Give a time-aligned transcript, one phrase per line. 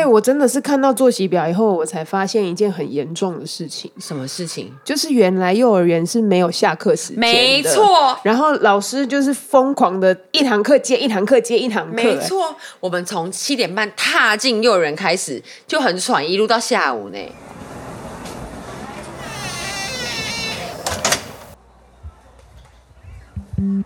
[0.00, 4.72] 哎、我真的是看到作息表以后，我才发现一件很严重的事情，什么事情？
[4.82, 7.62] 就是原来幼儿园是没有下课时间的，没。
[7.62, 17.18] 错，然后老师就是疯狂的一堂课接一堂课接一堂课，哎，没错，我们从七点半踏进幼儿园开始就很喘，一路到下午呢。
[23.56, 23.84] 每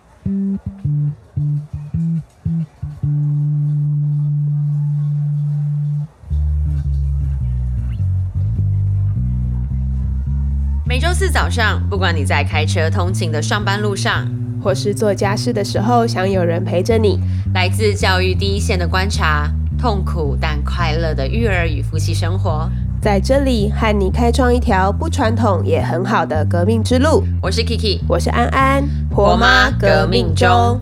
[11.17, 14.27] 四早上，不管你在开车通勤的上班路上，
[14.61, 17.17] 或是做家事的时候想有人陪着你，
[17.53, 22.69] 来自教育第一线的观察，痛苦但快乐的育儿与夫妻生活。
[23.01, 27.23] 在这里和你开创一条不传统也很好的革命之路。
[27.41, 30.77] 我是 Kiki，我是安安，婆妈革命中。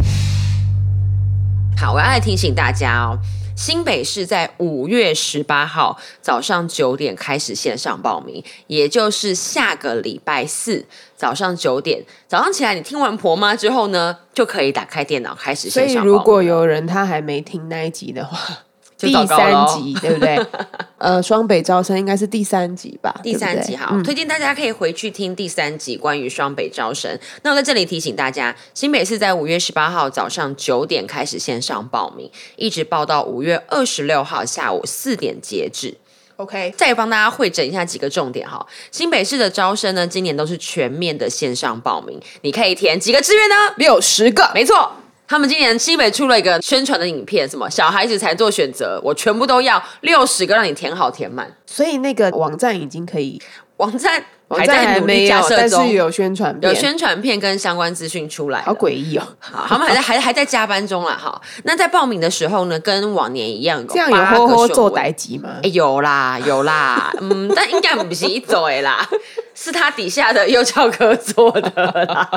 [1.78, 3.20] 好，我要来提醒大家哦，
[3.56, 16.14] 新北市在五月十八号早上九点开始线上报名，也就是下个礼拜四早上九点，早上起来你听完婆妈之后呢，就可以打开电脑开始线上报名。
[16.14, 18.60] 如果有人他还没听那一集的话，
[19.08, 20.40] 第三集对不对？
[20.98, 23.14] 呃，双北招生应该是第三集吧？
[23.22, 27.18] 第三集好，对不对嗯推荐大家可以回去听第三集关于双北招生。
[27.42, 35.98] 那我在这里提醒大家，新北市在五月十八号早上九点开始线上报名，一直报到五月二十六号下午四点截止。
[36.38, 38.66] OK，再帮大家会整一下几个重点哈。
[38.92, 43.56] 新北市的招生呢，今年都是全面的线上报名，你可以填几个志愿呢？
[43.78, 44.92] 六十个，没错。
[45.28, 51.56] 他们今年西北出了一个宣传的影片，什么小孩子才做选择，我全部都要六十个，让你填好填满。
[51.66, 53.42] 所以那个网站已经可以，
[53.78, 59.24] 网站还在努力还没有，但架设中，是有宣传片，有宣传片跟相关资讯出来，好诡异哦。
[59.40, 61.18] 好，他们还在还还在加班中啦。
[61.20, 65.70] 哈，那在报名的时候呢，跟往年一样，这样有八个吼吼做代级吗哎、？
[65.70, 69.08] 有啦，有啦，嗯，但应该不是一走的啦，
[69.56, 71.72] 是他底下的幼教科做的
[72.06, 72.30] 啦。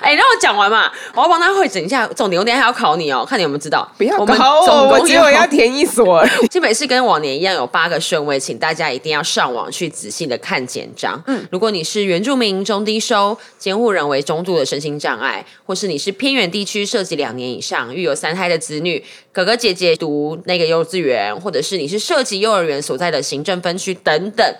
[0.00, 3.90] 哎、让我讲完嘛，我要帮他会整一下重点，我等下还要考你哦，看你有没有知道。
[3.98, 6.46] 不要我们考我，总共我只有要填一所而已。
[6.50, 11.22] 新北市跟往年一样有八个顺位，请大家一定要上网去仔细的看简章。
[11.26, 19.02] 嗯，如果你是原住民中低收，监护人为中度的身心障碍，或是你是偏远地区涉及两年以上，育有三胎的子女，
[19.32, 24.54] 哥哥姐姐读那个幼稚园，或者是你是涉及幼儿园所在的行政分区等等。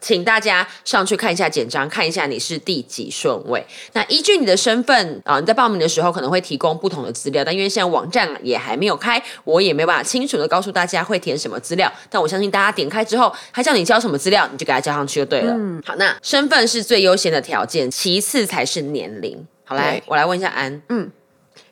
[0.00, 3.64] 请大家上去看一下简章，看一下你是第几顺位。
[3.92, 11.92] 那依据你的身份啊、你在报名的时候可能会提供不同的资料，但因为现在网站也还没有开，我也没有办法清楚的告诉大家会填什么资料。
[12.08, 15.52] 但我相信大家点开之后，他叫你交什么资料，你就给他交上去就对了。
[15.52, 19.46] 嗯，好，那身份是最优先的条件，其次才是年龄。
[19.64, 21.10] 好，来，我来问一下安，嗯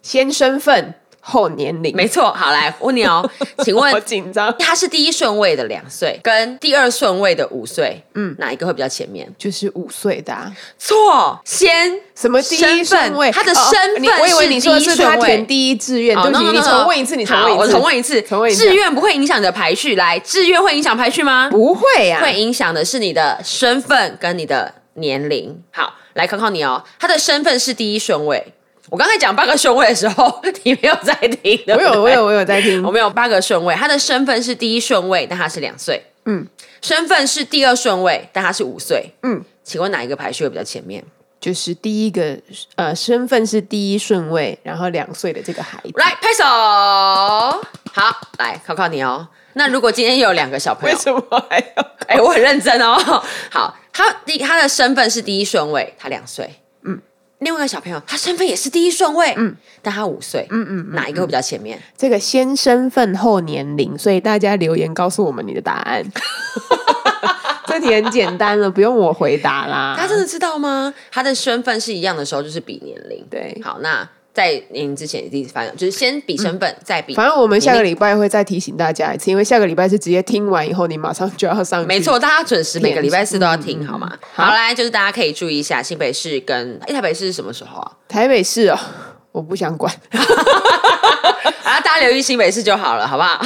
[0.02, 0.94] 先身份
[1.28, 3.28] 后年龄，没错，好来问你哦，
[3.62, 4.54] 请问好紧张。
[4.58, 9.28] 他是第一顺位的两岁，跟第二顺位的五岁，嗯，哪一个会比较前面？
[9.36, 13.30] 就是五岁的、啊，错，先什么第一顺位？
[13.30, 21.48] 他的哦身份你我以为你说的是他填第一志愿，哦对不起，你重问一次，你重好问一次，我重问一次，重问一次志愿不会影响你的排序，来，志愿会影响排序吗？
[21.50, 25.62] 不会啊呀、会影响的是你的身份跟你的年龄。
[25.70, 28.54] 好，来考考你哦，他的身份是第一顺位。
[28.90, 31.74] 我刚才讲八个顺位的时候，你没有在听的。
[31.76, 32.90] 我有，我有，我有在听我。
[32.90, 36.02] 们有八个顺位，他的身份是第一顺位，但他是两岁。
[36.24, 36.46] 嗯，
[36.82, 39.12] 身份是第二顺位，但他是五岁。
[39.22, 41.04] 嗯，请问哪一个排序会比较前面？
[41.40, 42.36] 就是第一个
[42.74, 46.44] 呃，身份是第一顺位，然后两岁的这个孩子，来拍手。
[46.44, 49.28] 好，来考考你哦。
[49.52, 51.86] 那如果今天有两个小朋友，为什么还要？
[52.08, 53.22] 哎、我很认真哦。
[53.50, 56.50] 好，他第他的身份是第一顺位，他两岁。
[56.82, 57.00] 嗯，
[57.40, 60.46] 另外一个小朋友，他身份也是第一顺位，嗯，但他五岁。
[60.50, 61.80] 嗯嗯哪一个会比较前面？
[61.96, 66.04] 这个先身份后年龄，所以大家留言告诉我们你的答案。
[67.66, 69.94] 这题很简单了，不用我回答啦。
[69.96, 70.92] 他真的知道吗？
[71.12, 73.24] 他的身份是一样的时候，就是比年龄。
[73.30, 77.12] 对，好，那在您之前，你第一次发生就是先比成本，再比。
[77.12, 81.84] 反正我们下个礼拜会再提醒大家一次，因为下个礼拜是直接听完以后，你马上就要上。
[81.84, 84.16] 没错，大家准时每个礼拜四都要听，嗯好吗？
[84.32, 87.90] 好好，来，就是大家可以注意一下新北市跟欸台北市是什么时候啊？
[88.06, 88.78] 台北市哦，
[89.32, 89.92] 我不想管。
[91.98, 93.42] 啊，大家留意新北市就好了，好不好？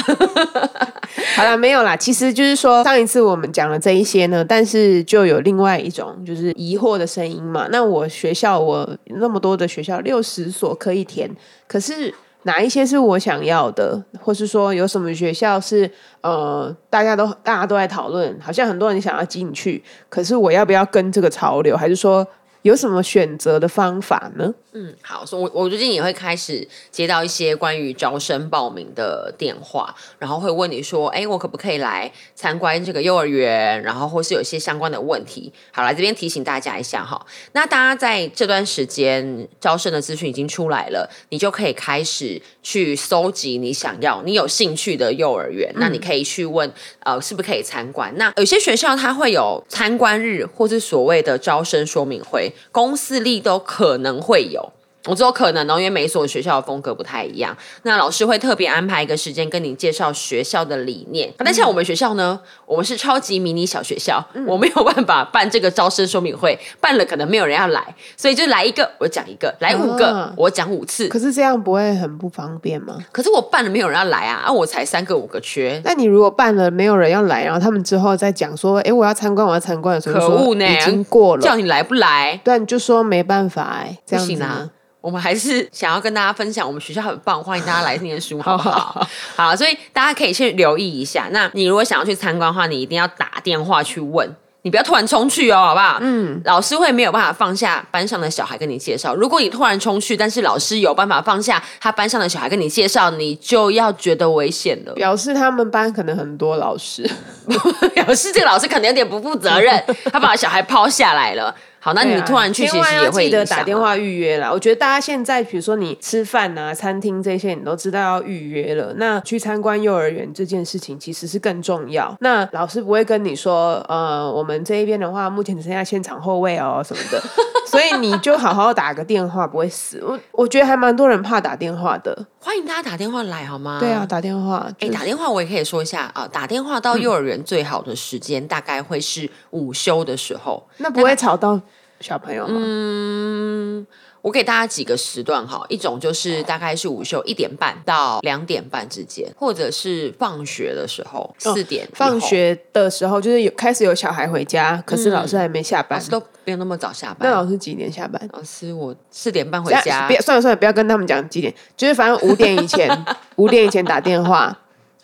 [1.35, 1.95] 好了，没有啦。
[1.97, 7.67] 其实就是说，上一次我们讲了这一些呢，但是就有另外一种就是疑惑的声音嘛。
[7.71, 11.29] 那我学校我那么多的学校，六十所可以填，
[11.67, 12.13] 可是
[12.43, 15.89] 哪一些是我想要的，或是说有什么学校是
[16.21, 22.25] 呃大家都大家都在讨论，好像很多人想要进去，可是我要不要跟这个潮流，还是说
[22.63, 24.53] 有什么选择的方法呢？
[24.75, 33.79] 嗯，好，所以我我最近也会开始接到一些关于招生报名的电话，然后会问你说，哎，我可不可以来参观这个幼儿园？
[33.83, 35.53] 然后或是有一些相关的问题。
[35.71, 45.71] 好，来这边提醒大家一下哈，那大家在这段时间招生的资讯已经出来了，你就可以开始去搜集你想要、你有兴趣的幼儿园。
[45.75, 46.71] 那你可以去问，
[47.01, 48.11] 呃，是不是可以参观？
[48.17, 54.73] 那有些学校它会有参观日，或是所谓的招生说明会，公司力都可能会有。
[55.05, 61.31] 我只有可能哦，因为每所学校的风格不太一样，那老师会特别安排一个时间跟你介绍学校的理念。
[61.37, 67.83] 但像我们学校呢，我们是超级迷你小学校，我没有办法办这个招生说明会，办了可能没有人要来，
[68.15, 71.09] 所以就来一个我讲一个，来五个我讲五次。
[71.09, 72.97] 可是这样不会很不方便吗？
[73.11, 75.81] 可是我办了没有人要来啊，啊，我才三个五个缺。
[75.83, 82.39] 那你如果办了没有人要来，然后他们之后再讲说，哎，我要参观，我要参观的时候，可恶呢，已经过了，叫你来不来？
[82.43, 84.69] 对，你就说没办法，哎，这样子啊。
[85.03, 89.05] 我们还是想要跟大家分享，我们学校很棒，欢迎大家来念书， 好不好？
[89.35, 91.27] 好，所以大家可以去留意一下。
[91.31, 95.97] 那你如果想要去参观的话，你一定要打电话去问，你不要突然冲去哦，好不好？
[95.99, 99.13] 嗯，老师会没有办法放下班上的小孩跟你介绍。
[99.13, 104.93] 如果你突然冲去，但是老师有办法放下他班上的小孩跟你介绍，你就要觉得危险了。
[104.93, 107.05] 表示他们班可能很多老师，
[107.93, 109.83] 表示这个老师可能有点不负责任，
[110.13, 111.53] 他把小孩抛下来了。
[111.83, 114.49] 好，那你突然去，其实也会记得打电话预约了。
[114.49, 118.93] 我觉得大家现在，比如说你吃饭啊、餐厅这些，你都知道要预约了。
[118.95, 122.15] 那去参观幼儿园这件事情，其实是更重要。
[122.21, 127.21] 那老师不会跟你说，呃，我们这一边的话，目前只剩下现场后位哦什么的，
[127.67, 130.01] 所以你就好好打个电话，不会死。
[130.01, 133.79] 我我觉得还蛮多人怕打电话的，欢迎大家打电话来好吗？
[133.81, 134.71] 对啊，打电话。
[134.79, 141.59] 哎，打电话我也可以说一下啊，打电话到幼儿园最好的时间大概会是午休的时候，那不会吵到。
[142.03, 143.87] 小朋友，嗯，
[144.21, 151.87] 我给大家几个时段哈，一种就是大概是午休一点半到两点半之间，或者是放学的时候四点。
[151.93, 157.19] 放学的时候就是有开始有小孩回家，可是老师还没下班，老师都不用那么早下班。
[157.21, 158.21] 那老师几点下班？
[158.33, 160.05] 老师我四点半回家。
[160.09, 163.05] 别算了算了，不要跟他们讲几点，就是反正五点以前，
[163.37, 164.59] 五点以前打电话。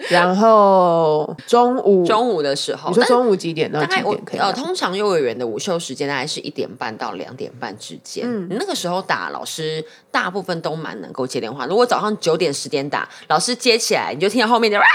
[0.07, 4.39] 然后中午中午的时候，你说中午几点到几点可以？
[4.39, 8.25] 呃，通常幼儿园的午休时间大概是一点半到两点半之间。
[8.25, 11.65] 嗯，那个时候打老师大部分都蛮能够接电话。
[11.65, 14.79] 如果早上九点十点打，老师接起来，你就听到后面的。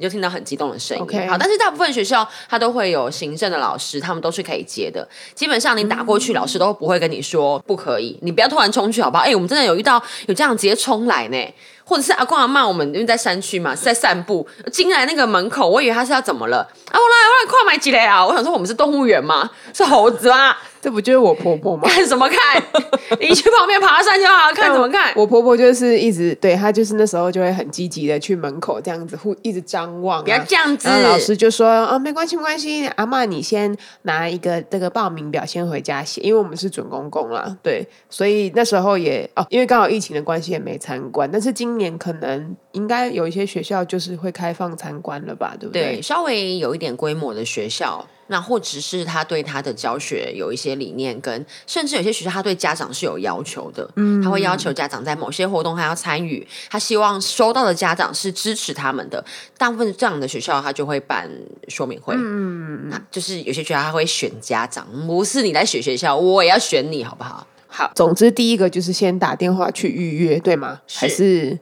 [0.00, 5.06] 你就听到很激动的声音，OK，好，但是大部分学校他都会有行政的老师，他们都是可以接的。
[5.34, 9.24] 基本上你打过去，老师都不会跟你说不可以，你不要突然冲去，好不好？
[9.24, 11.54] 哎，我们真的有遇到有这样直接冲来呢，
[11.88, 16.58] 或者是阿公阿妈，我们因为在山区嘛，在散步，进来那个门口，我以为他是要怎么了？
[16.58, 18.24] 啊，我来我来，快买几嘞啊！
[18.26, 19.48] 我想说我们是动物园吗？
[19.72, 20.54] 是猴子吗？
[20.82, 21.88] 这不就是我婆婆吗？
[21.88, 22.62] 看什么看？
[23.20, 24.52] 你去旁边爬山就好。
[24.54, 25.12] 看怎么看？
[25.16, 30.22] 我婆婆就是一直对她，就是那时候就会很积极的去门口这样子，互一直张望。
[30.22, 30.88] 不要这样子。
[30.88, 32.86] 老师就说：“哦，没关系，没关系。
[32.96, 37.56] 阿妈，你先拿一个这个报名表先回家写，因为我们是准公公啦。
[37.62, 41.28] 对，所以那时候也哦，因为刚好疫情的关系也没参观。
[41.30, 45.56] 但是今年可能应该有一些学校就是会开放参观了吧？
[45.58, 45.96] 对不对？
[45.96, 48.06] 对，稍微有一点规模的学校。
[48.30, 59.24] 那或者是他对他的教学有一些理念，跟甚至有些学校他对家长是有要求的，嗯，他会要求家长在某些活动还要参与，他希望收到的家长是支持他们的。
[59.56, 61.26] 大部分这样的学校他就会办
[61.68, 67.46] 说明会，嗯，就是有些学校他会选家长，不是你来选学校，我也要选你好不好？
[67.66, 70.82] 好，总之第一个就是先打电话去预约，对吗？
[70.86, 71.58] 还是，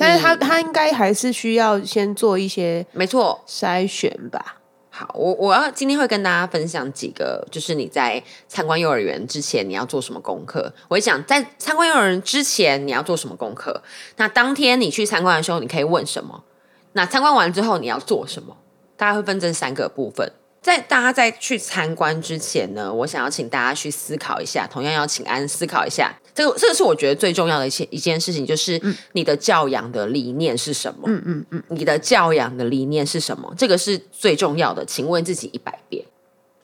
[0.00, 4.56] 但是他他应该还是需要先做一些，没错，筛选吧。
[4.88, 10.72] 好，我我要今天会跟大家分享几个，就是你在参观幼儿园之前你要做什么功课。
[10.88, 13.82] 我会讲在参观幼儿园之前你要做什么功课。
[14.16, 16.44] 那当天你去参观的时候，你可以问什么？
[16.92, 18.56] 那参观完之后你要做什么？
[18.96, 20.32] 大概会分成三个部分。
[20.62, 28.80] 在大家在去参观之前呢，我想要请大家去思考一下，同样要请安思考一下，这个这个是我觉得最重要的一件一件事情，就是
[29.12, 31.04] 你的教养的理念是什么？
[31.06, 33.54] 嗯嗯嗯，你的教养的理念是什么？
[33.56, 36.04] 这个是最重要的，请问自己一百遍。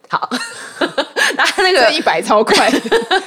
[0.09, 0.31] 好，
[1.37, 2.71] 那那个一百超快。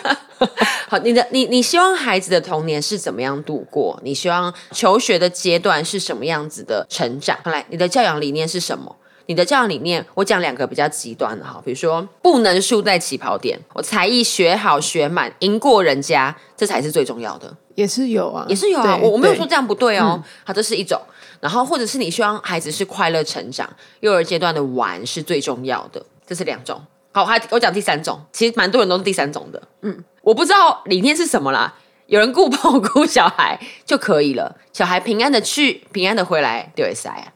[0.88, 4.00] 好，你的你你希望孩子的童年是怎么样度过？
[4.04, 7.38] 你希望求学的阶段是什么样子的成长？
[7.44, 8.96] 来，你的教养理念是什么？
[9.30, 17.56] 你的教养理念，我讲两个比较极端的哈，比如说不能输在起跑点，我才艺学好学满，赢过人家，这才是最重要的。
[17.76, 20.20] 也是有啊，也是有啊，我我没有说这样不对哦。
[20.44, 21.00] 好，这是一种，
[21.40, 23.70] 然后或者是你希望孩子是快乐成长，
[24.00, 26.82] 幼儿阶段的玩是最重要的，这是两种。
[27.12, 29.62] 好，还我讲第三种，其实蛮多人都是第三种的。
[29.84, 31.76] 嗯，我不知道理念是什么啦。
[32.08, 37.34] 有人顾不顾小孩就可以了，小孩平安的去，平安的回来，对塞啊。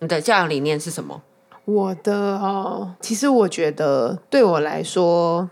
[0.00, 1.22] 你的教养理念是什么？
[1.66, 5.48] 我的哦，其实我觉得对我来说，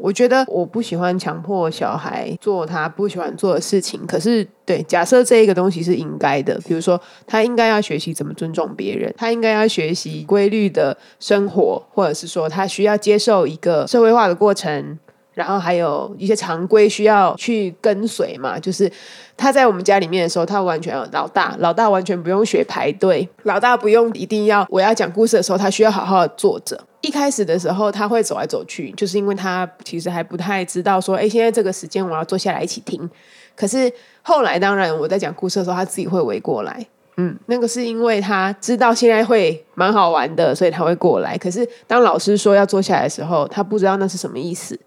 [0.00, 4.00] 我觉得我不喜欢强迫小孩做他不喜欢做的事情。
[4.06, 14.98] 可是，对，假设这一个东西是应该的，比如说他应该要学习怎么尊重别人，他应该要学习规律的生活，或者是说他需要接受一个社会化的过程。
[15.36, 18.90] 然后还有一些常规需要去跟随嘛，就是
[19.36, 26.82] 他在我们家里面的时候，他完全老大，老大完全不用学排队，老大不用一定要我要讲故事的时候，他需要好好的坐着。
[27.02, 33.08] 一开始的时候，他会走来走去，就是因为他其实还不太知道说，哎，现在这个时间我要坐下来一起听。
[33.54, 36.86] 可是后来，当然我在讲故事的时候，他自己会围过来，
[37.18, 41.36] 嗯，那个是因为他知道现在会蛮好玩的，所以他会过来。
[41.36, 44.78] 可是当老师说要坐下来的时候，他不知道那是什么意思。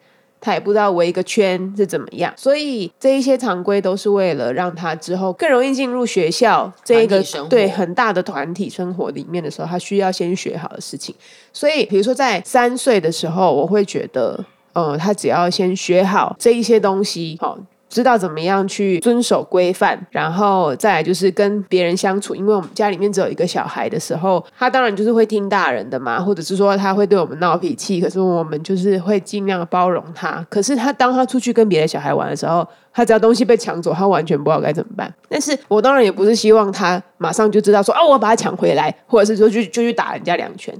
[0.41, 11.13] 他也不知道围一个圈是怎么样，所以这一些常规都是为了让他之后更容易进入学校这一个对很大的团体生活里面的时候，他需要先学好的事情。
[11.51, 17.57] 所以，比如说在三岁的时候，我会觉得，呃，他只要先学好这一些东西，好。
[17.89, 22.35] 知道怎么样去遵守规范，然后再来就是跟别人相处。
[22.35, 30.45] 因为我们家里面只有一个小孩的时候，他当然就是会听大人的嘛，或者是说他会对我们闹脾气，可是我们就是会尽量包容他。
[30.49, 35.11] 可是他当他出去跟别的小孩玩的时候，他只要东西被抢走，他完全不知道该怎么办。
[35.27, 40.75] 但是我当然也不是希望他马上就知道说哦，我把他抢回来，或者是说就就去打人家两拳。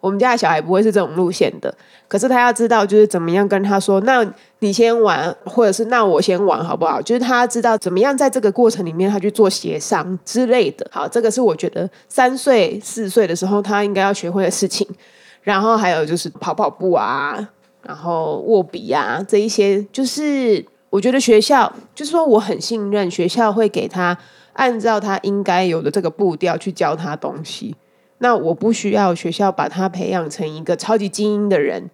[0.00, 1.74] 我们家的小孩不会是这种路线的，
[2.06, 4.24] 可是他要知道，就是怎么样跟他说，那
[4.60, 7.02] 你先玩，或者是那我先玩，好不好？
[7.02, 10.86] 就是他知道怎么样在这个过程里面，他去做协商之类的。
[10.92, 14.86] 好，这个是我觉得三岁四岁的时候他应该要学会的事情。
[15.42, 17.48] 然后还有就是跑跑步啊，
[17.82, 24.16] 然后握笔啊，这一些，就是我觉得学校，就是说我很信任学校会给他
[24.52, 27.74] 按照他应该有的这个步调去教他东西。
[28.18, 31.90] 那我不需要学校把他培养成一个超级精英的人，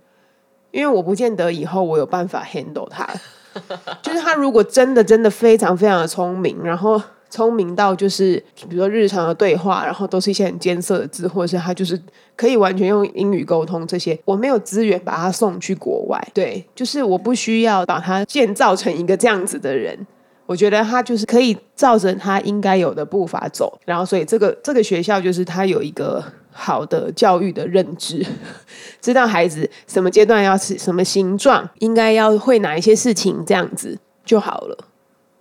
[0.71, 3.09] 因为我不见得以后我有办法 handle 他。
[4.03, 7.01] 就是他如果真的真的非常非常的聪明，然后
[7.31, 8.35] 聪明到就是
[8.69, 12.01] 比如说日常的对话，然后都是一些很艰涩的字，或者是他就是
[12.35, 16.21] 可以完全用英语沟通这些，我没有资源把他送去国外。
[16.35, 20.07] 对，就是我不需要把他建造成一个这样子的人。
[20.47, 26.23] 我觉得他就是可以照着他应该有的步伐走，然后所以这个这个学校就是他有一个
[26.53, 28.25] 好的教育的认知，
[29.01, 34.77] 知道孩子什么阶段要是什么形状，应该要会哪一些事情，这样子就好了。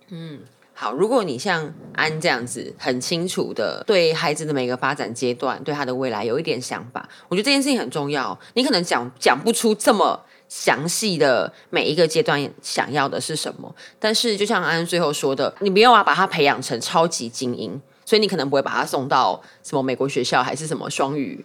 [0.08, 0.40] 嗯，
[0.72, 0.92] 好。
[0.92, 8.38] 如果你像安这样子很清楚的对孩子的每个发展阶段，对他的未来有一点想法，我觉得这件事情很重要。
[8.54, 10.20] 你可能讲讲不出这么。
[10.56, 13.74] 详细的每一个阶段想要的是什么？
[13.98, 21.44] 但是就像安安最后说的，你没有要把他培养成超级精英，所以你可能不会把他送到什么美国学校，还是什么双语。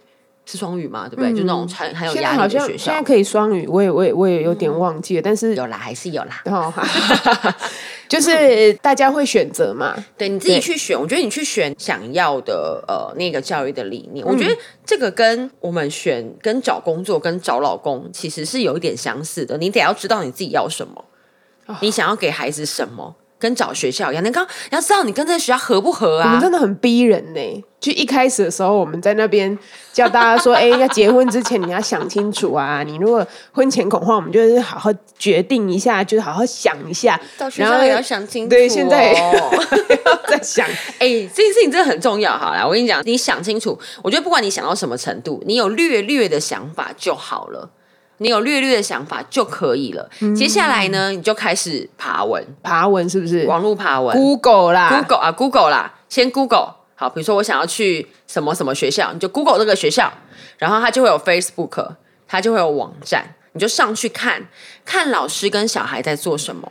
[0.50, 1.08] 是双语嘛？
[1.08, 1.32] 对不对？
[1.32, 2.84] 就那种很很有压力的学校。
[2.84, 6.42] 现在可以双语，我也我也我也有点忘记了，但是有啦，还是有啦。
[6.46, 6.72] 哦，
[8.08, 10.98] 就是大家会选择嘛，对，你自己去选。
[11.00, 19.56] 我觉得你去选想要的呃那个教育的理念，我觉得这个跟我们选跟找工作跟找老公其实是有一点相似的。
[19.58, 21.04] 你得要知道你自己要什么，
[21.80, 23.14] 你想要给孩子什么。
[23.40, 26.26] 跟找学校一样，你刚你要知道你跟这个学校合不合啊？
[26.26, 27.64] 我们真的很逼人呢。
[27.80, 29.58] 就一开始的时候，我们在那边
[29.90, 32.82] 叫大家说：“哎，要结婚之前你要想清楚啊！
[32.82, 37.18] 你如果婚前恐慌，我们就是好好决定一下，就是好好想一下。
[37.38, 38.50] 到学校也要想清楚。
[38.50, 39.14] 对，现在
[40.28, 40.66] 在想。
[40.98, 42.36] 哎，这件事情真的很重要。
[42.36, 43.78] 好啦，我跟你讲，你想清楚。
[44.02, 47.70] 我觉得不管你想到什么程度，你有略略的想法就好了。
[48.22, 50.08] 你有略略的想法就可以了。
[50.36, 53.46] 接下来呢，你就开始爬文，爬文是不是？
[53.46, 56.74] 网络爬文，Google 啦，Google 啊，Google 啦，先 Google。
[56.94, 60.12] 好，比如说我想要去什么什么学校，你就 Google 这个学校，
[60.58, 61.94] 然后它就会有 Facebook，
[62.28, 64.46] 它就会有网站，你就上去看
[64.84, 66.70] 看老师跟小孩在做什么。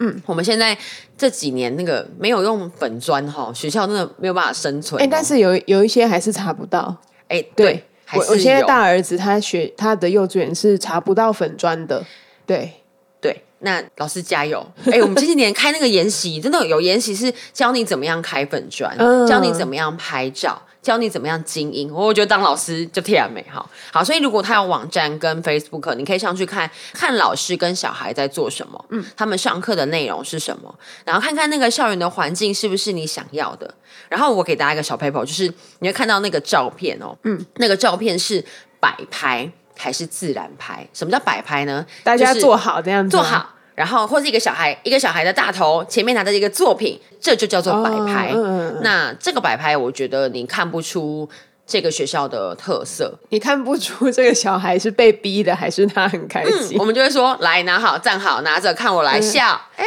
[0.00, 0.76] 嗯，我们现在
[1.16, 5.00] 这几年那个没有用粉砖哈，学校真的没有办法生存。
[5.00, 6.96] 哎，但是有有一些还是查不到。
[7.28, 7.86] 哎，对。
[8.14, 12.04] 我我现在大儿子他学他的幼稚园是查不到粉砖的，
[12.46, 12.72] 对
[13.20, 14.66] 对，那老师加油！
[14.90, 18.96] 哎，我们这些年开那个研习，真的有研习是教你怎么样开粉砖，
[19.28, 20.60] 教你怎么样拍照。
[20.82, 23.68] 教你怎么样经营，我觉得当老师就天然美好。
[23.92, 33.74] 好，所以如果他有网站跟 Facebook，你可以上去看看老师跟小孩在做什么，嗯，他们上课的内容是什么，然后看看那个校园的环境是不是你想要的。
[34.08, 38.44] 然后我给大家一个小 paper，就是你会看到那个照片哦，嗯，那个照片是
[38.78, 39.50] 摆拍。
[39.82, 40.86] 还是自然拍？
[40.92, 41.86] 什么叫摆拍呢？
[42.04, 48.32] 大家就是做好这样子好，然后或是一个小孩，一个小孩的大头前面拿着一个作品，这就叫做摆拍。
[48.82, 51.28] 那这个摆拍，我觉得你看不出
[51.66, 56.78] 这个学校的特色，你看不出这个小孩是被逼的，还是他很开心。
[56.78, 59.86] 我们就会说来拿好站好，拿着看我来笑，哎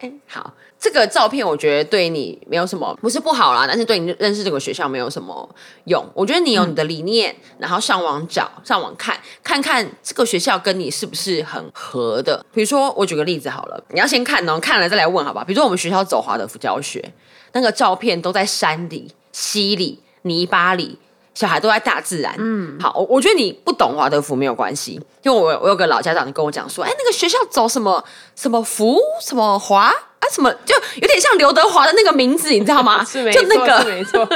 [0.00, 0.52] 哎、好。
[0.80, 5.46] 这个照片我觉得对你没有什么，不是不好啦，但是对你认识这个学校没有什么
[5.84, 6.02] 用。
[6.14, 12.42] 我觉得你有你的理念，然后上网找、上网看，看看这个学校跟你是不是很合的。
[12.54, 15.44] 比如说，我举个例子好了，你要先看哦，看了再来问好吧。
[15.44, 17.12] 比如说我们学校走华德福教学，
[17.52, 20.98] 那个照片都在山里、溪里、泥巴里，
[21.40, 22.34] 小孩都在大自然。
[22.36, 28.04] 嗯，好，我我觉得你不懂华德福没有关系，因为我我有个老家长跟我讲说，哎，那个学校走什么
[28.36, 33.02] 什么福什么华啊，什么就有点像刘德华的那个名字，你知道吗？
[33.08, 34.28] 是没就那错，没错。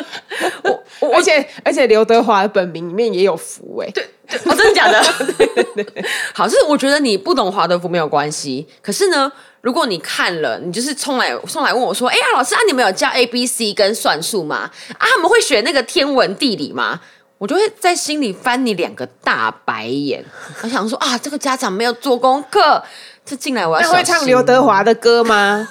[0.65, 4.03] 我我而且而且刘德华的本名里面也有福哎、对，
[4.47, 5.03] 哦，真的假的？
[6.33, 9.31] 好，就是我觉得你不懂华德福没有关系，可是呢，
[9.65, 14.71] 如果你看了，你就是冲来冲来问我说：“哎呀，老师啊，你们有教 A、B、C 跟算术吗？
[14.99, 17.01] 啊，他们会学那个天文地理吗？”
[17.39, 20.23] 我就会在心里翻你两个大白眼，
[20.63, 22.83] 我想说啊，这个家长没有做功课，
[23.25, 25.67] 这进来我要那会唱刘德华的歌吗？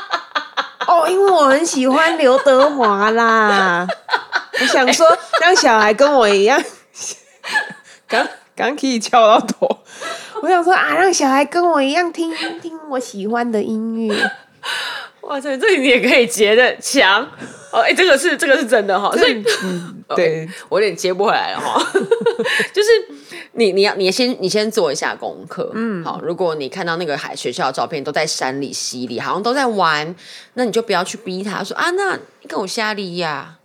[0.86, 3.86] 哦，因为我很喜欢刘德华啦。
[4.60, 5.06] 我想说，
[5.40, 6.62] 让小孩跟我一样，
[8.06, 9.75] 刚刚可以敲到头。
[10.46, 14.14] 我想说啊，让小孩跟我一样听听我喜欢的音乐。
[15.22, 17.20] 哇塞，这你也可以截的强
[17.72, 17.80] 哦！
[17.80, 21.84] 哎，这个是这个是真的哈，所以嗯， 对，我有点接不回来了哈。
[22.72, 22.88] 就是
[23.54, 26.20] 你你要你先你先做一下功课，嗯，好。
[26.22, 30.14] 如果你看到那个海学校的照片都在山里溪里，好像都在玩，
[30.54, 33.55] 那你就不要去逼他说啊，那你跟我下里呀。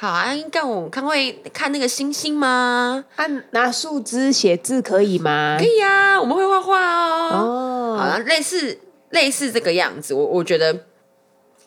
[0.00, 3.04] 好啊，你跟我看会看那个星星吗？
[3.16, 5.66] 按啊拿树枝写字可以吗可？
[5.66, 7.36] 以呀、我们会画画哦。
[7.36, 8.78] 哦，好了，类似
[9.10, 10.86] 类似这个样子，我我觉得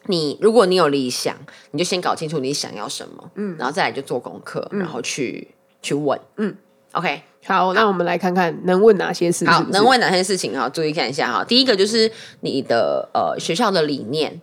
[0.07, 1.37] 你如果你有理想，
[1.69, 5.49] 你就先搞清楚你想要什么，嗯，然后再来就做功课，然后去
[5.83, 6.55] 去问，嗯
[6.93, 9.45] ，OK，好，那我们来看看能问哪些事。
[9.45, 10.67] 好，是不是能问哪些事情哈？
[10.67, 11.43] 注意看一下哈。
[11.43, 14.41] 第一个就是你的呃学校的理念，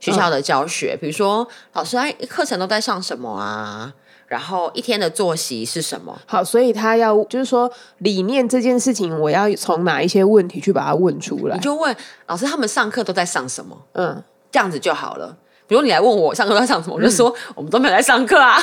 [0.00, 3.92] 学校的教学，比如说老师哎课程都在上什么啊？
[4.28, 6.18] 然后一天的作息是什么？
[6.26, 11.62] 好，所以他要就是说理念这件事情，我要从哪一些问题去把它问出来你？
[11.62, 11.94] 就问
[12.26, 13.76] 老师他们上课都在上什么？
[13.92, 15.36] 嗯，这样子就好了。
[15.68, 18.56] 比如你来问我上课都在上什么，我就说、我们都没有在上课啊，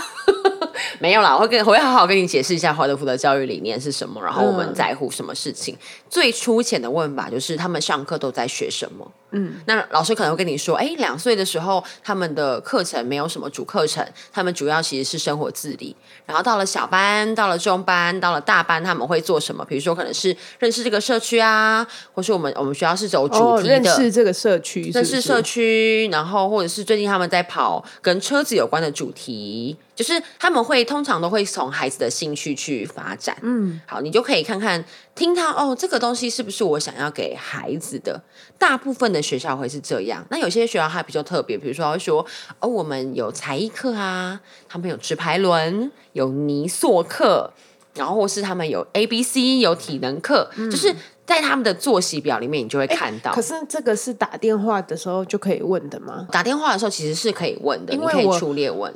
[1.00, 5.78] 没有啦，我会跟我会好好跟你解释一下华德福的教育理念是什么，然后我们在乎什么事情。
[6.10, 9.10] 最粗浅的问法就是他们上课都在学什么。
[9.34, 15.96] 嗯，那老师可能会跟你说，哎，两岁的时候他们的课程没有什么主课程，他们主要其实是生活自理。
[16.26, 19.66] 然后到了小班，到了中班，到了大班，他们会做什么？
[19.66, 33.36] 比如说可能是认识这个社区啊，或是我们我们学校是走主哦，题的，认识这个社区，是是认识社区，然后或者是最近他们在跑跟车子有关的主题，就是他们会通常都会从孩子的兴趣去发展。
[33.42, 34.84] 嗯，好，你就可以看看
[35.16, 38.22] 听他哦，这个东西是不是我想要给孩子的？
[38.58, 42.26] 大部分的学校会是这样，那有些学校还比较特别，比如说会说
[42.60, 47.52] 哦，我们有才艺课啊，他们有直排轮，有泥塑课。
[47.96, 50.92] 然后或是他们有 A、B、C 有体能课，就是
[51.28, 53.32] 在他们的作息表里面，你就会看到。
[53.32, 56.28] 可是这个是打电话的时候就可以问的吗？
[56.32, 58.92] 打电话的时候其实是可以问的，你可以粗略问。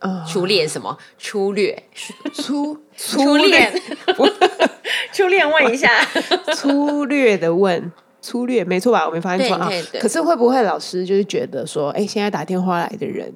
[0.00, 0.98] 啊，初恋什么？
[1.20, 1.80] 粗略，
[2.34, 3.80] 粗初恋，
[5.12, 5.90] 初恋问一下。
[6.56, 9.06] 粗略的问，粗略没错吧？
[9.06, 9.70] 我没发现错啊
[10.00, 13.32] 可是会不会老师就是觉得说，哎，现在打电话来的人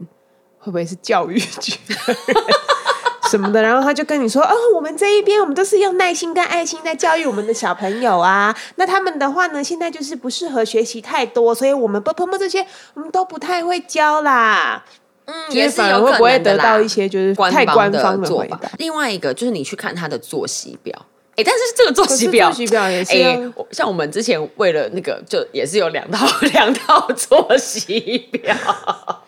[0.59, 2.17] 会不会是教育局的人
[3.31, 3.61] 什么的？
[3.61, 8.57] 然后他就跟你说，哦，我们这一边我们都是用耐心跟爱心在教育我们的小朋友啊。
[8.77, 14.85] 那他们的话呢，现在就是不适合学习太多，所以我们不碰碰这些，我们都不太会教啦。
[15.25, 18.71] 嗯，就是也是有可反而会不会得到一些就是太官的方的做法回答？。
[18.79, 20.95] 另外一个就是你去看他的作息表，
[21.37, 22.57] 哎，但是这个作息表作。
[22.57, 28.01] 息表也是像我们之前为了那个，就也是有两套 两套作息
[28.33, 28.57] 表。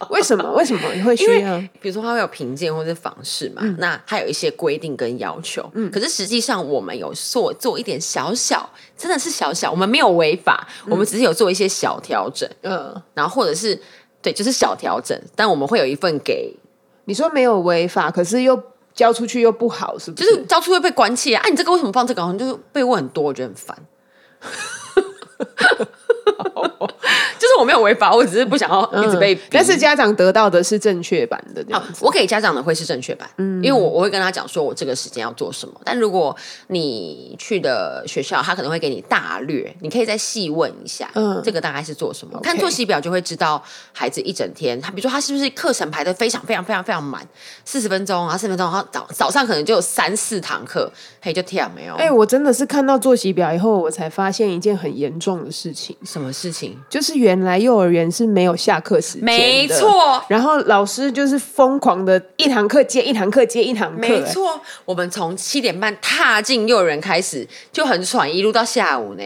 [0.08, 0.50] 为什么？
[0.52, 1.58] 为什么你会需要？
[1.80, 5.70] 比如说，它会有评鉴或者访视嗯嘛，那它有一些规定跟要求。
[5.74, 13.78] 嗯，可是实际上我们有做做一点小小，真的是小小，我们没有违法，我们只是有做一些小调整，嗯，然后或者是
[14.22, 16.56] 对，就是小调整，但我们会有一份给，
[17.04, 18.56] 你说没有违法，可是又
[18.98, 20.24] 交出去又不好，是不是？
[20.24, 21.40] 就是是交出去被关起啊！
[21.44, 22.20] 啊，你这个为什么放这个？
[22.20, 23.78] 好像就是被问很多，我觉得很烦。
[27.58, 29.34] 就是我没有违法，我只是不想要一直被。
[29.34, 32.04] 嗯但是家长得到的是正确版的这样子。
[32.04, 35.74] 我给家长的会是正确版，嗯因为我我会跟他讲说我这个时间要做什么。
[35.84, 36.36] 但如果
[36.68, 42.38] 你去的学校，他可能会给你大略，你可以再细问一下，嗯这个大概是做什么。
[42.40, 47.26] 看作息表就会知道孩子一整天，他比如说他是不是课程排的非常非常非常非常满，
[47.64, 50.90] 四十分钟啊，四十分钟，然后早早上可能就有三四堂课，
[51.20, 51.94] 嘿，就跳没有？
[51.94, 56.76] 哎、我真的是看到作息表以后，我才发现一件很严重的事情，什么事情？
[56.90, 59.68] 就是原来幼儿园是没有下课时间的，没。
[59.68, 69.22] 错，然后老师就是疯狂的一堂课接一堂课接一堂课，哎，没错，我们从七点半踏进幼儿园开始就很喘，一路到下午呢。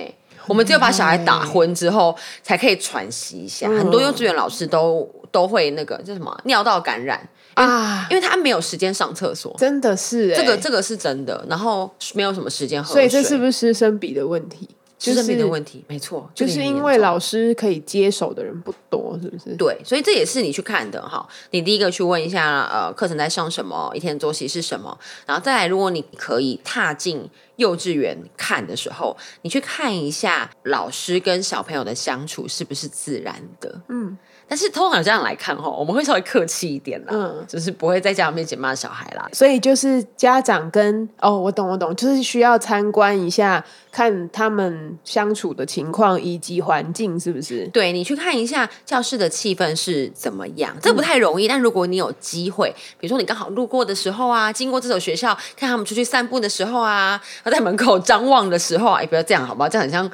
[0.48, 3.68] 我们只有把小孩打昏之后，才可以喘息一下。
[3.68, 9.54] 很多幼稚园老师都都会那个叫什么尿道感染，啊，因为他没有时间上厕所。
[9.56, 14.68] 真的是、哎这个这个是真的，然后没有什么时间喝水所以这是不是师生比的问题？
[15.10, 15.46] 师生比的？
[15.46, 15.84] 问题？
[15.88, 19.56] 没错，就是因为老师可以接手的人不多，是不是？
[19.56, 21.26] 对，所以这也是你去看的哈。
[21.50, 33.82] 你第一个去问一下，呃，课程在上什么，一天的作息是什么，然后再来，如果你可以踏进幼稚园看的时候，你去看一下老师跟小朋友的相处是不是自然的。
[33.88, 34.16] 嗯，
[34.48, 39.28] 但是通常这样来看哈，我们会稍微客气一点啦，嗯就是不会在家长面前骂小孩啦。
[39.33, 47.66] 所以就是家长跟哦，我懂我懂，就是需要参观一下，看他们相处的情况以及环境是不是？
[47.68, 51.48] 对你去看一下教室的气氛是怎么样，这不太容易。
[51.48, 59.68] 但如果你有机会，比如说你刚好路过的时候啊，经过这所学校，看他们出去散步的时候啊，在门口张望的时候啊，哎，不要这样好不好？
[59.68, 60.11] 这样很像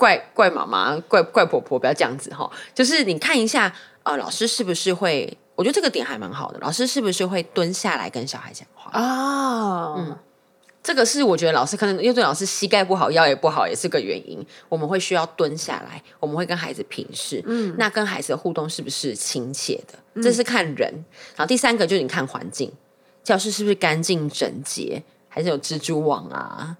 [0.00, 2.50] 怪怪妈妈、怪怪婆婆，不要这样子哈。
[2.74, 3.70] 就是你看一下，
[4.02, 5.36] 呃，老师是不是会？
[5.54, 8.90] 我觉得这个点还蛮好的，老师是不是会蹲下来跟小孩讲话？
[8.98, 10.18] 啊，嗯
[10.82, 14.42] 这个是我觉得老师可能幼稚园老师膝盖不好、腰也不好，也是个原因。
[14.70, 20.22] 我们会需要蹲下来，我们会跟孩子平视，嗯，那跟孩子的互动是不是亲切的？
[20.22, 20.90] 这是看人。
[21.36, 22.72] 然后第三个就是你看环境，
[23.22, 26.74] 教室是不是干净整洁，还是有蜘蛛网啊？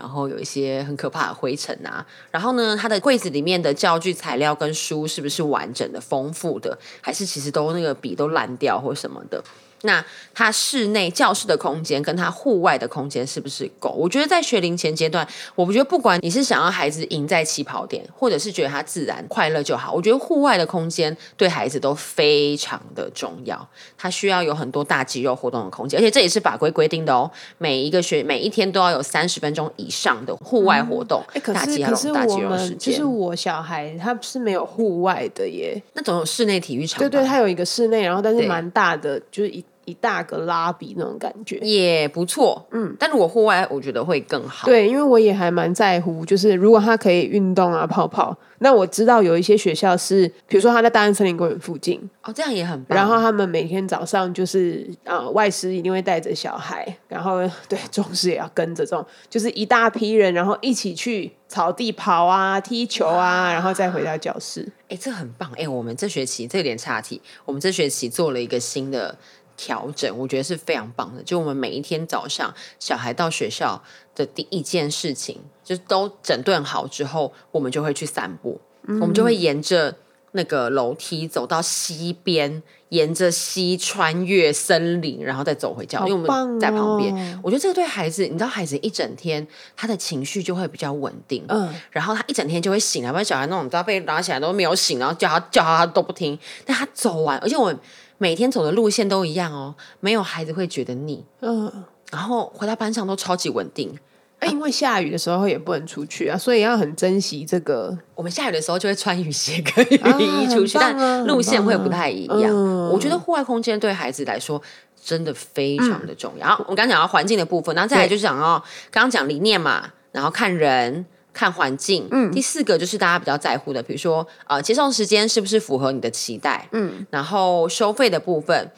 [0.00, 9.44] 然后有一些很可怕的灰尘啊，然后呢，它的柜子里面的教具材料跟书是不是完整的、丰富的，还是其实都那个笔都烂掉或什么的？
[9.82, 13.90] 那它室内教室的空间跟它户外的空间是不是够？
[13.90, 23.68] 我觉得在学龄前阶段，我不觉得不管你是想要孩子赢在起跑点，或者是觉得他自然快乐就好，我觉得户外的空间对孩子都非常的重要。
[23.96, 27.30] 他需要有很多大肌肉活动的空间，而且这也是法规规定的哦。
[27.58, 32.70] 每一个学每一天都要有三十分钟以上的户外活动，大肌肉、是可是大肌我肉时间。
[32.70, 41.58] 们就是我小孩他是没有户外的耶，那总有室内体育场，对对，他有一个室内，然后但是蛮大的，就是一一大个拉比那种感觉。
[41.58, 42.66] 也不错。
[42.72, 44.66] 嗯，但如果户外，我觉得会更好。
[44.66, 52.96] 对，因为我也还蛮在乎，就是如果他可以运动啊、泡泡，那我知道有一些学校是，比如说他在大安森林公园附近，哦，这样也很棒。
[52.96, 57.38] 然后他们每天早上就是呃，外师一定会带着小孩，然后
[57.68, 64.70] 对中师也要跟着这种，就是一大批人，然后一起去草地跑啊、踢球啊，然后再回到教室。
[64.88, 65.50] 哎，这很棒！
[65.56, 69.16] 哎，我们这学期这有点岔题，我们这学期做了一个新的
[69.60, 71.22] 调整，我觉得是非常棒的。
[71.22, 73.82] 就我们每一天早上，小孩到学校
[74.14, 79.94] 的第一件事情，就是都整顿好之后，我们就会去散步，我们就会沿着
[80.32, 87.14] 那个楼梯走到西边，沿着西穿越森林，然后再走回家，好因为我们在旁边。
[87.14, 89.46] 哦我觉得这个对孩子，你知道，孩子一整天
[89.76, 96.38] 他的情绪就会比较稳定，嗯，然后他一整天就会醒来，不然小孩那种只要被拿起来都没有醒，然后叫他叫他他都不听。
[96.64, 97.74] 但他走完，而且我
[98.22, 101.24] 每天走的路线都一样哦，没有孩子会觉得腻。
[101.40, 101.72] 嗯，
[102.12, 103.98] 然后回到班上都超级稳定。
[104.40, 107.96] 哎因为下雨的时候也不能出去啊，所以要很珍惜这个。
[108.14, 112.50] 我们下雨的时候就会穿雨鞋跟雨衣出去，啊啊但路线会不太一样。
[112.50, 114.60] 嗯我觉得户外空间对孩子来说
[115.02, 116.50] 真的非常的重要。
[116.68, 121.06] 我刚刚讲到环境的部分，然后再来就是讲哦刚刚讲理念嘛，然后看人。
[121.32, 128.70] 看环境，嗯，第四个就是大家比较在乎的，比如说呃，接送时间是不是符合你的期待，嗯，然后收费的部分，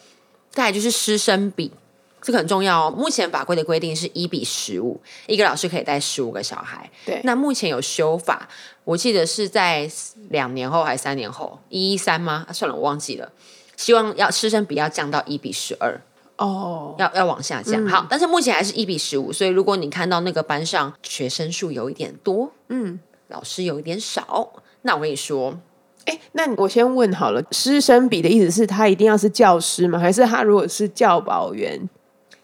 [0.50, 1.72] 再来就是师生比，
[2.20, 2.90] 这个很重要哦。
[2.90, 6.90] 目前法规的规定是一比十五，一个老师可以带十五个小孩。
[7.04, 8.48] 对那目前有修法，
[8.84, 9.90] 我记得是在
[10.30, 12.44] 两年后还是三年后，一一三吗？
[12.48, 13.32] 啊算了，我忘记了。
[13.76, 16.00] 希望要师生比要降到一比十二，
[16.42, 17.86] 哦，要要往下降。
[17.86, 24.52] 好，但是目前还是一比十五，所以如果你看到那个班上学生数有一点多，嗯，老师有一点少，
[24.82, 25.58] 那我跟你说，
[26.06, 29.98] 哎，那我先问好了，师生比的意思是他一定要是教师吗？
[29.98, 31.88] 还是他如果是教保员，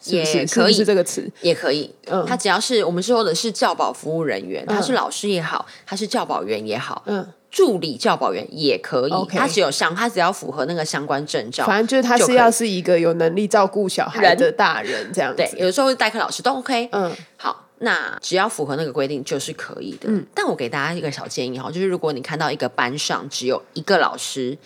[0.04, 1.28] 也可以是这个词？
[1.42, 11.64] 也可以，嗯他只要是我们说的是教保服务人员，他是老师也好，他是教保员也好，嗯，助理教保员也可以他只有相，他只要符合那个相关证照。
[11.64, 15.36] 反正就是他是要是一个有能力照顾小孩的大人这样子。
[15.36, 16.88] 对，有的时候代课老师都 OK。
[16.92, 20.10] 嗯，好，那只要符合那个规定就是可以的。
[20.10, 24.56] 嗯，但我给大家一个小建议哈，就是如果你看到一个班上只有一个老师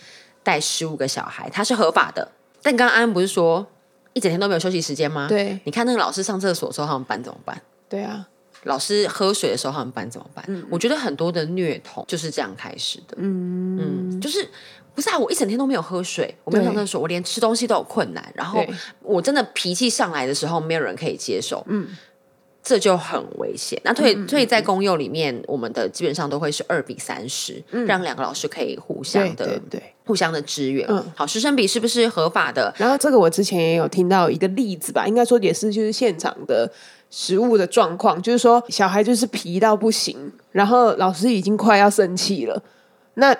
[0.43, 2.29] 带十五个小孩，他是合法的。
[2.61, 3.65] 但刚刚安安不是说
[4.11, 5.27] 一整天都没有休息时间吗？
[5.29, 7.61] 对你看那个老师上厕所的时候，他们班怎么办？
[7.87, 8.27] 对啊，
[8.63, 10.45] 老师喝水的时候，他们班怎么办？
[10.69, 13.15] 我觉得很多的虐童就是这样开始的。
[13.17, 14.47] 嗯就是
[14.95, 15.17] 不是啊？
[15.17, 18.63] 我一整天都没有喝水，我没有上厕所，我连吃东西都有困难，然后
[19.01, 21.63] 我真的脾气上来的时候，没有人可以接受。
[21.67, 21.87] 嗯。
[22.65, 23.77] 这就很危险。
[23.83, 29.83] 那所以，所以在公幼里面，我们的基本上都会是二比三十、让两个老师可以互相对的、对对。
[30.05, 30.87] 互相的支援。
[30.89, 32.73] 嗯好，师生比是不是合法的？
[32.77, 36.71] 然后这个我之前也有听到一个例子吧，应该说也是就是现场的
[37.15, 40.17] 食物的状况，就是说小孩就是皮到不行，
[40.51, 42.59] 然后老师已经快要生气了，
[43.13, 43.35] 那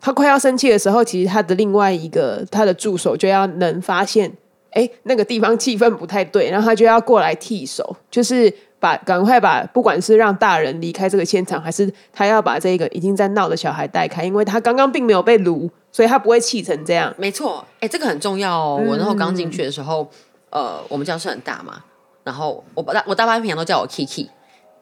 [0.00, 4.32] 他快要生气的时候，其实他的另外一个他的助手就要能发现，
[4.70, 8.54] 哎，那个地方气氛不太对，然后他就要过来替手，就是。
[8.78, 17.12] 把赶快把，不管是让大人离开这个现场，还是他要把这个已经在闹的小孩带开，因为他刚刚并没有被撸，所以他不会气成这样。
[17.16, 18.82] 没错，哎，这个很重要哦。
[18.86, 20.06] 我那时候刚进去的时候，
[20.50, 21.82] 呃，我们教室很大嘛，
[22.26, 24.28] 然后我大我大班平常都叫我 Kiki。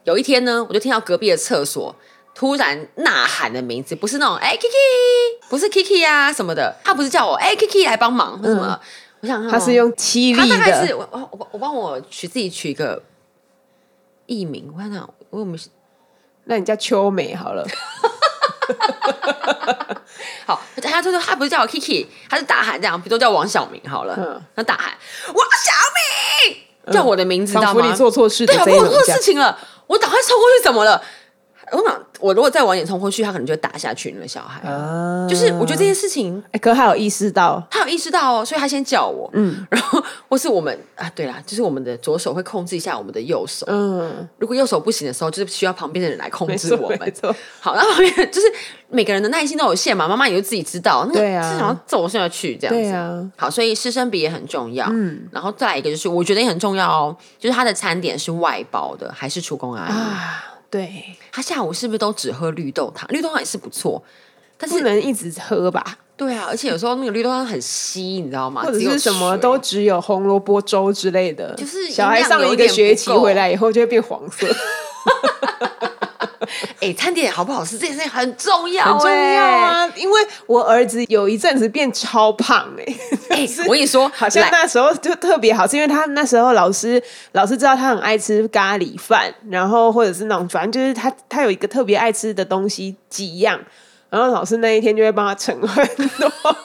[0.05, 1.95] 有一天呢，我就听到隔壁的厕所
[2.35, 8.81] 突然呐喊的名字，不是那种哎 Kiki，不是 Kiki 呀、什么的，他不是叫我哎 Kiki 来帮忙或什么。
[9.21, 13.03] 我想他是用凄厉他大概是的，我我我我帮我取自己取一个
[14.25, 15.59] 艺名，我看看我有没有
[16.45, 17.67] 那你叫秋美好了。
[20.47, 24.43] 好，他就说他不是叫我 Kiki，他是大喊这样，比如说叫王小明好了，嗯。
[24.57, 24.95] 他大喊
[25.29, 25.73] 王小
[26.51, 26.57] 明，
[26.93, 27.87] 叫我的名字，知道吗？
[27.87, 29.23] 你做错事的对，我这一种叫做错事。
[29.23, 31.01] 情了，我赶快冲过去，怎么了？
[31.73, 34.61] 我想，我如果再晚点冲过去，他可能就会打下去那个小孩。
[34.69, 47.13] 啊就是我觉得这件事情哎，可他有意识到，他有意识到哦，所以他先叫我，嗯， 然后或是我们啊，对啦，就是我们的左手会控制一下我们的右手，嗯，如果右手不行的时候，就是需要旁边的人来控制我们。
[47.61, 48.47] 好，那旁边就是
[48.91, 52.83] 每个人的耐心都有限嘛，妈妈也就自己知道，那对啊是想要揍下去这样子。
[52.83, 54.87] 对啊，好，所以师生比也很重要。
[54.91, 59.93] 嗯，然后再来一个就是，我觉得也很重要哦，就是他的餐点是外包的还是出工阿姨？
[59.93, 63.07] 啊，对，他下午是不是都只喝绿豆汤？
[63.13, 64.03] 绿豆汤也是不错，
[64.59, 68.63] 但不是能一直喝吧，对啊，而且有时候那个绿豆汤很稀，你知道吗？
[68.65, 74.49] 或者只是什么都只有红萝卜粥之类的，就是小孩上一个学期回来以后就会变黄色，
[76.81, 79.51] 哎，餐点好不好吃这件事情很重要、很重要哎！
[79.53, 79.93] 啊。
[79.97, 82.97] 因为我儿子有一阵子变超胖，哎，
[83.31, 87.03] 哎、 我跟你说，好像那时候就特别好，吃因为他那时候老师
[87.33, 93.61] 老师知道他很爱吃咖喱饭，然后或者是那种反正就是他他有一个特别爱吃的东西几样，
[94.11, 95.87] 然后老师那一天就会帮他盛很
[96.19, 96.33] 多。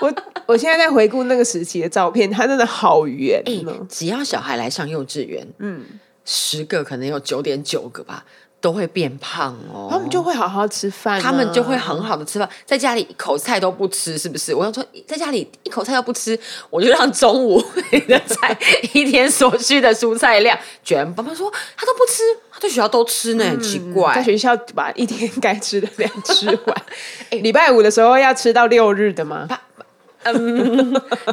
[0.00, 0.14] 我
[0.46, 3.42] 我现在在回顾那个时期的照片，他真的好圆。
[3.88, 5.84] 只要小孩来上幼稚园，嗯，
[6.24, 8.24] 十个可能有九点九个吧，
[8.60, 9.88] 都会变胖哦。
[9.90, 14.54] 他们就会好好吃饭啊、他们就会很好的吃饭，在家里一口菜都不吃，是不是？
[14.54, 16.38] 我要说，在家里一口菜都不吃，
[16.70, 18.56] 我就让中午你的菜
[18.92, 21.22] 一天所需的蔬菜量全部。
[21.22, 24.14] 妈妈说他都不吃，他在学校都吃呢，很奇怪。
[24.14, 26.82] 嗯在学校把一天该吃的量吃完。
[27.42, 29.48] 礼拜五的时候要吃到六日的吗？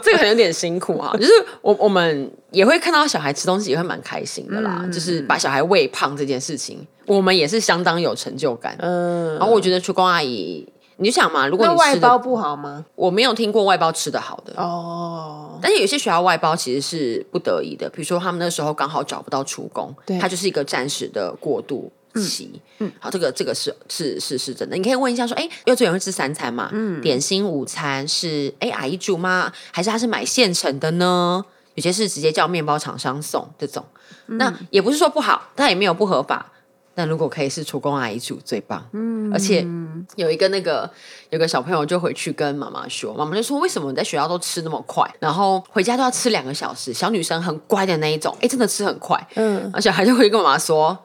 [0.03, 8.75] 这个很有点辛苦哈，就是我我们也会看到小孩吃东西也会蛮开心的啦，就是把小孩喂胖这件事情，我们也是相当有成就感。
[8.79, 10.65] 嗯，然后我觉得厨工阿姨，
[10.97, 12.85] 你就想嘛，如果你，外包不好吗？
[12.95, 21.91] 我没有听过外包吃的好的，哦，但是有些学校外包其实是不得已的，比如说他们那时候刚好找不到厨工对，它就是一个暂时的过渡。
[22.17, 24.77] 期，嗯，好，这个这个是是是是真的。
[24.77, 26.69] 你可以问一下说，哎，幼稚园会吃三餐嘛？
[26.71, 29.51] 嗯，点心、午餐是哎阿姨煮吗？
[29.73, 31.43] 还是他是买现成的呢？
[31.75, 33.85] 有些是直接叫面包厂商送这种，
[34.25, 36.51] 那也不是说不好，但也没有不合法。
[36.97, 39.67] 但如果可以是厨工阿姨煮最棒，嗯，而且
[40.15, 40.89] 有一个那个
[41.29, 50.97] 有个小朋友就回去跟妈妈说，妈妈就说为什么你在学校都吃那么快，然后回家都要吃两个小时，小女生很乖的那一种，哎，真的吃很快，嗯，而且还就会跟妈妈说，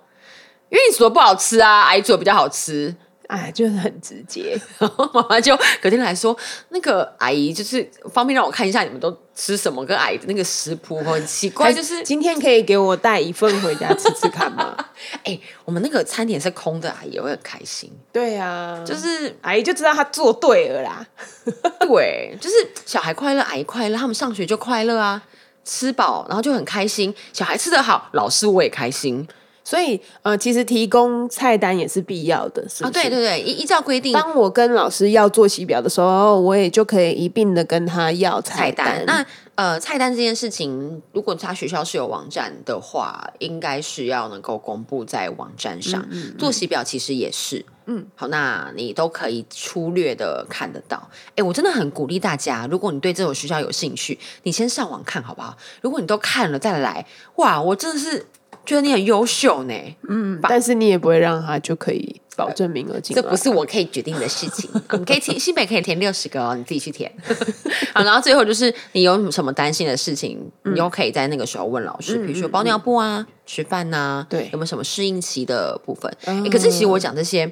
[0.69, 2.95] 因为你煮的不好吃啊，阿姨煮的比较好吃。
[3.31, 4.61] 哎，就是很直接。
[4.79, 6.37] 然后妈妈就隔天来说，
[6.71, 14.77] 那个阿姨就是方便让我看一下你们都吃什么，跟阿姨的那个食谱很奇怪，就是今天可以给我带一份回家吃吃看吗？
[15.25, 17.89] 哎、我们那个餐点是空的，阿姨也会很开心。
[18.13, 21.07] 对啊，就是阿姨就知道她做对了啦。
[21.87, 25.23] 对，就是小孩快乐，阿姨快乐，他们上学就快乐啊，
[25.65, 29.29] 吃饱然后就很开心，小孩吃得好，老师我也开心。
[29.71, 32.91] 所以呃，其实提供菜单也是必要的，是啊？
[32.91, 39.05] 对对对，依依照规定当我跟老师要作息表的时候，我也就可以一并的跟他要菜菜单。
[39.07, 46.05] 那呃，菜单这件事情，如果他学校是有网站的话，应该是要能够公布在网站上。
[46.11, 51.09] 嗯作息表其实也是，嗯，好，那你都可以粗略的看得到。
[51.37, 55.57] 哎，我真的很鼓励大家，如果你对这所学校有兴趣，你先上网看好不好？
[55.81, 57.07] 如果你都看了再来，
[57.37, 58.27] 哇，我真的是
[58.65, 59.75] 觉得你很优秀呢。
[60.09, 64.71] 嗯，但是你也不会让他就可以保证名额进来，这不是我可以决定的事情。
[64.99, 67.13] 你可以填新北可以填六十个哦，你自己去填。
[67.95, 76.13] 好，然后最后就是你有什么担心的事情，你又可以在那个时候问老师，比如说包尿布啊、吃饭呐，对有没有什么适应期的部分？
[76.27, 77.51] 诶可是其实我讲这些，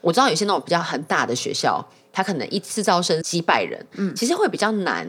[0.00, 5.06] 我知道有些那种比较很大的学校，他可能一次招生几百人，嗯，其实会比较难。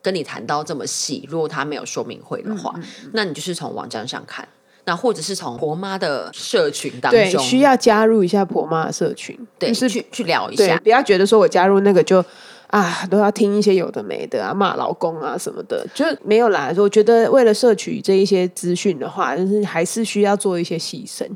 [0.00, 2.72] 跟你谈到这么细，如果他没有说明会的话，
[3.12, 4.46] 那你就是从网站上看，
[4.88, 10.78] 那或者是从婆妈的社群当中对，中，需要加入一下婆妈的社群，对就是去去聊一，下。
[10.78, 12.24] 不要觉得说我加入那个就
[12.68, 16.72] 啊都要听一些有的没的啊，骂老公啊什么的，就没有啦。
[16.78, 21.28] 我觉得为了摄取这一些资讯的话，就是还是需要做一些牺牲。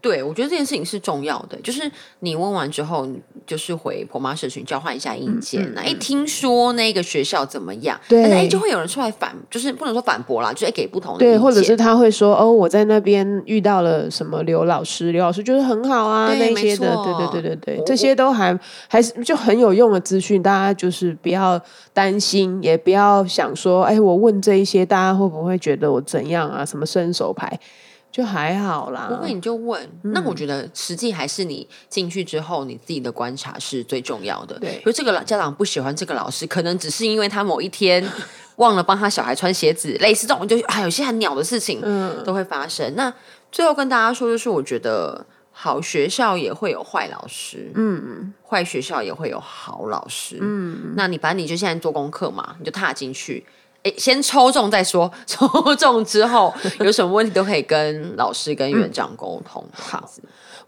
[0.00, 1.90] 对，我觉得这件事情是重要的，就是
[2.20, 3.08] 你问完之后，
[3.46, 5.72] 就是回婆妈社群交换一下意见。
[5.74, 8.00] 那、哎、听说那个学校怎么样？
[8.08, 21.60] 对那哎，就会有人出来反，就是不能说反驳啦，就是给不同的意对，或者是他会说哦，我在那边遇到了什么刘老师，刘老师就是很好啊，那些的，对对对对对，这些都还还是就很有用的资讯，大家就是不要
[21.92, 26.64] 担心，也不要想说，哎，我问这一些，大家会不会觉得我怎样啊？
[26.64, 27.58] 什么伸手牌，
[28.12, 29.06] 就还好啦。
[29.08, 29.82] 不会你就问。
[30.02, 34.58] 嗯那我觉得实际还是你进去之后，你自己的观察是最重要的。
[34.58, 38.04] 对比如这个家长不喜欢这个老师，可能只是因为他某一天
[38.56, 42.94] 忘了帮他小孩穿鞋子，类似这种，就还有一些很鸟的事情，嗯都会发生。
[42.96, 43.12] 那
[43.52, 50.94] 最后跟大家说，就是我觉得好学校也会有坏老师，嗯，坏学校也会有好老师，嗯。
[50.96, 53.46] 那你反正你就现在做功课嘛，你就踏进去。
[53.82, 59.64] 诶，先抽中再说， 抽中之后有什么问题都可以跟老师跟院长沟通。
[59.72, 60.08] 好，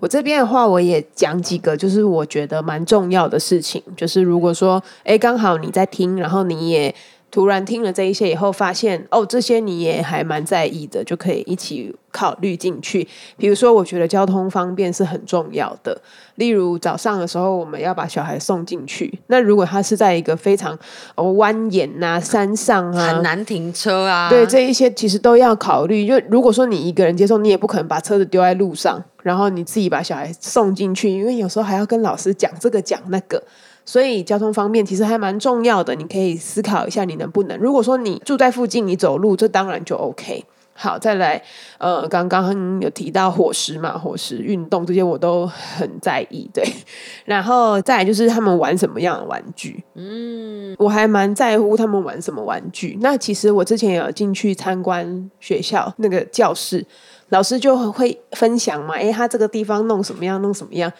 [0.00, 6.94] 我这边的话，我也讲几个，就是我觉得蛮重要的事情，就是如果说，哎，刚好你在听，然后你也
[7.32, 13.08] 突然听了这一些以后，发现哦，这些你也还蛮在意的，就可以一起考虑进去。
[13.38, 15.98] 比如说，我觉得交通方便是很重要的，
[16.34, 20.78] 例如早上的时候，我们要把小孩送进去，那如果他是在一个非常
[21.14, 24.28] 哦蜿蜒呐、山上啊，很难停车啊。
[24.28, 26.06] 对，这一些其实都要考虑。
[26.06, 33.42] 就如果说你一个人接送，你也不可能把车子丢在路上，然后你自己把小孩送进去，因为有时候还要跟老师讲这个讲那个。
[33.84, 37.58] 所以交通方面其实还蛮重要的，你可以思考一下你能不能。
[37.58, 40.44] 如果说你住在附近，你走路，这当然就 OK。
[40.74, 41.40] 好，再来，
[41.76, 46.64] 呃，刚刚有提到伙食嘛，伙食、运动这些我都很在意，对。
[47.26, 52.96] 然后再来就是他们玩什么样的玩具，嗯，我还蛮在乎他们玩什么玩具。
[53.02, 56.84] 那其实我之前有进去参观学校那个教室，
[57.28, 60.90] 老师就会分享嘛，诶，他这个地方弄什么样，弄什么样。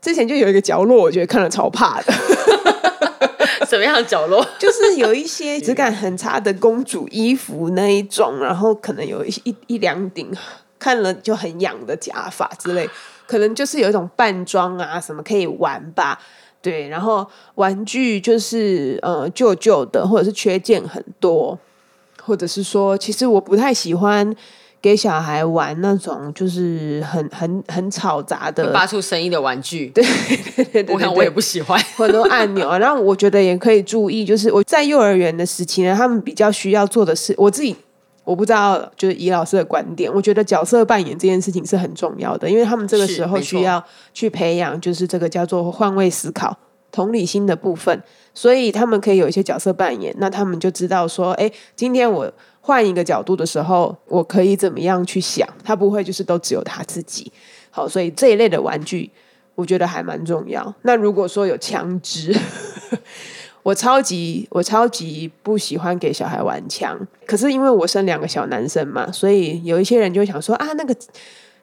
[0.00, 2.12] 之前就有一个角落，我觉得看了超怕的。
[3.66, 4.46] 什么样的角落？
[4.60, 10.30] 就是有一些质感很差的公主衣服那一种，然后可能有一一一两顶
[10.78, 12.88] 看了就很痒的假发之类，
[13.26, 16.20] 可能就是有一种扮装啊什么可以玩吧。
[16.62, 21.58] 对，然后玩具就是呃旧旧的，或者是缺件很多，
[22.22, 24.34] 或者是说，其实我不太喜欢
[24.80, 29.88] 给小孩玩那种就是很很很吵杂的发出声音的玩具。
[29.94, 31.76] 对对对对，我看我也不喜欢。
[31.96, 32.78] 很多按钮啊。
[32.78, 37.74] 然后我觉得也可以注意，就是我在幼儿园的时期呢，他们比较需要做的是，我自己
[38.22, 43.82] 我不知道，就是以老师的观点，我觉得角色扮演这件事情是很重要的，因为他们这个时候需要
[44.14, 46.56] 去培养，就是这个叫做换位思考、
[46.92, 48.02] 同理心的部分，
[48.34, 52.32] 所以他们可以有一些角色扮演，那他们就知道说，哎，今天我。
[52.66, 55.48] 换一个角度的时候，我可以怎么样去想？
[55.62, 57.30] 他不会就是都只有他自己。
[57.70, 59.08] 好，所以这一类的玩具，
[59.54, 60.74] 我觉得还蛮重要。
[60.82, 62.36] 那如果说有枪支，
[63.62, 66.98] 我超级我超级不喜欢给小孩玩枪。
[67.24, 70.96] 可是因为我生两个小男生嘛，所以有一些人就会想说啊，那个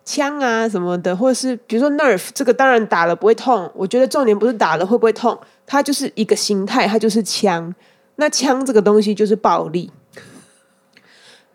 [0.05, 3.69] 枪啊什么的，或者是比如说 Nerf 这个，当然打了不会痛。
[3.75, 5.37] 我觉得重点不是打了会不会痛，
[5.67, 7.75] 它就是一个形态，它就是枪。
[8.15, 9.91] 那枪这个东西就是暴力。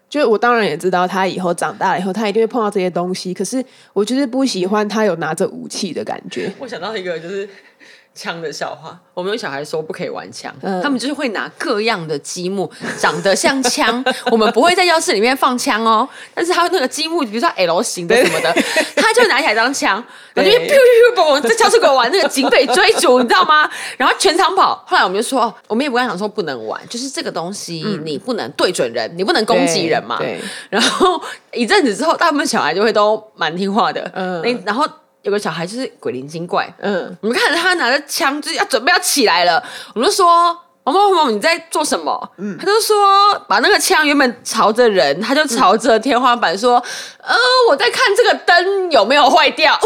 [0.08, 3.34] 就我当然也知道，他以后长大了以后，他一定会碰到这些东西。
[3.34, 6.50] 可是我就是不喜欢他有拿着武器的感觉。
[6.58, 7.48] 我想到一个，就是
[8.18, 8.98] 枪的笑话。
[9.14, 14.04] 我们有小孩说不可以玩枪，嗯他们就是会拿各样的积木， 长得像枪。
[14.30, 18.52] 我们不会在教室里面放枪哦，但是他那个积木，比如说 L 型的什么的，
[18.96, 20.02] 他就拿起来当枪，
[20.34, 23.68] 然后就对噗噗噗噗，在教室给我玩那个警匪追逐，你知道吗？
[23.96, 24.84] 然后全场跑。
[24.86, 30.16] 后来我们就说，哦我们也不敢想说不能玩，就是这个东西你不能对准人，你不能攻击人嘛。
[30.20, 30.40] 嗯对，
[30.70, 31.20] 然后
[31.52, 34.10] 一阵子之后，大部分小孩就会都蛮听话的。
[34.14, 34.86] 嗯嗯，然后
[35.22, 39.62] 有个小孩就是鬼灵精怪，嗯，我们看着他拿着枪，就是要准备要起来了，
[39.94, 40.58] 我们就说。
[40.84, 42.30] 毛毛毛毛，你在做什么？
[42.38, 42.96] 嗯他就说
[43.46, 46.82] 把那个枪原本朝着人，他就朝着天花板说
[47.22, 47.36] ：“呃，
[47.68, 49.78] 我在看这个灯有没有坏掉。”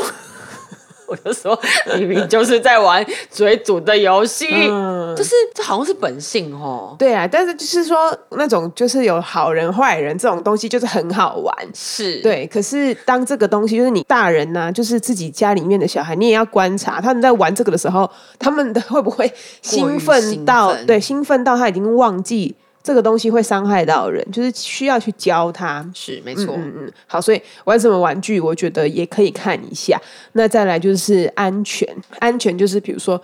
[1.13, 1.59] 我就说
[1.99, 6.97] 明明就是在玩追逐的游戏，嗯就是这好像是本性哦。
[6.99, 11.55] 对啊，但是就是说那种就是有好人坏人这种东西，就是很好玩。
[11.75, 25.89] 是，对，可是当这个东西就是你大人呐、就是自己家里面的小孩，你也要观察他们在玩这个的时候，他们的会不会兴奋到对兴奋到他已经忘记这个东西会伤害到人，就是需要去教他。
[25.95, 26.55] 是没错。
[26.57, 30.01] 嗯嗯，好，所以玩什么玩具，我觉得也可以看一下。
[30.33, 33.23] 那再来就是安全，安全就是比如说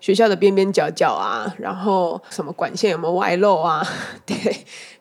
[0.00, 3.84] 学校的边边角角啊，然后什么管线有没有外漏啊，
[4.24, 4.36] 对，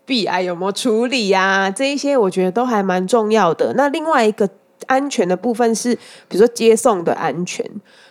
[0.05, 3.74] 壁癌有没有处理啊，这一些我觉得都还蛮重要的。
[3.76, 4.49] 那另外一个
[4.88, 5.93] 安全的部分是，
[6.28, 7.64] 比如说接送的安全。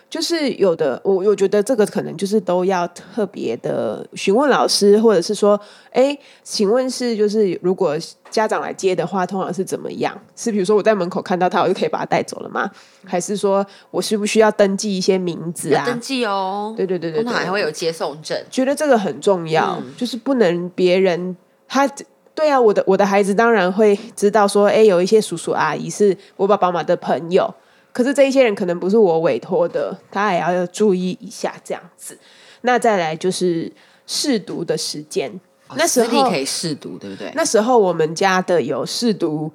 [0.09, 5.59] 就是有的，我我觉得这个可能就是都要特别的询问老师，或者是说，
[5.91, 7.95] 哎，请问是就是如果
[8.31, 10.19] 家长来接的话，通常是怎么样？
[10.35, 12.69] 是比如说我在门口看到他，我就可以把他带走了吗？
[13.05, 15.85] 还是说我需不需要登记一些名字啊？
[15.85, 16.73] 登记哦。
[16.75, 18.35] 对对对对通常对还会有接送证。
[18.49, 21.37] 觉得这个很重要，嗯就是不能别人
[21.67, 21.87] 他。
[22.35, 27.53] 对啊，我的我的孩子当然会知道说，哎，有一些叔叔阿姨是我爸爸妈妈的朋友，
[27.99, 32.17] 可是这一些人可能不是我委托的，他也要注意一下这样子。
[32.61, 33.69] 那再来就是
[34.07, 35.29] 试读的时间，
[35.75, 37.29] 那时候哦私立可以试读，对不对？
[37.35, 39.51] 那时候我们家的有试读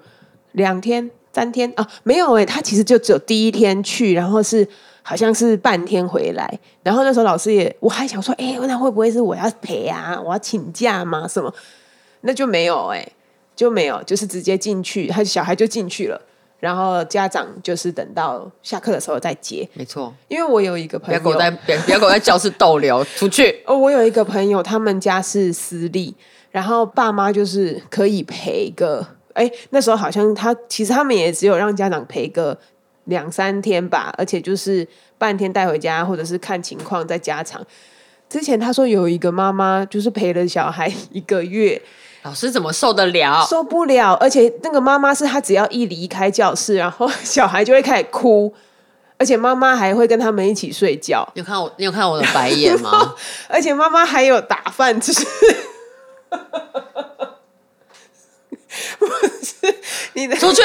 [0.52, 4.68] 两天、三天啊，没有诶、他其实就只有第一天去，然后是
[5.00, 10.20] 好像是半天回来，然后那时候老师也，我还想说，哎、那会不会是我要陪啊？
[10.22, 11.26] 我要请假吗？
[11.26, 11.50] 什么？
[12.20, 13.10] 那就没有诶、
[13.56, 16.20] 就没有，就是直接进去，他小孩就进去了。
[16.64, 23.62] 然后家长就是等到下课的时候再接，没错，因为我有一个朋友，不要给我在不要不要给我在教室逗留，出去。
[23.68, 26.14] 哦，我有一个朋友，他们家是私立，
[26.50, 32.58] 然后爸妈就是可以陪个，哎，那时候好像他其实他们也只有让家长陪个
[33.04, 34.88] 两三天吧，而且就是
[35.18, 37.62] 半天带回家，或者是看情况再加长。
[38.26, 41.80] 之前他说有一个妈妈就是陪了小孩一个月，
[42.24, 43.46] 老师怎么受得了？
[43.48, 48.52] 受不了，而且那个妈妈是她只要一离开教室，然后小孩就会开始哭，
[49.18, 51.28] 而且妈妈还会跟他们一起睡觉。
[51.34, 51.70] 你有看我？
[51.76, 53.14] 你有看我的白眼吗？
[53.48, 55.12] 而且妈妈还有打饭吃。
[58.98, 59.74] 不是
[60.14, 60.62] 你的出去，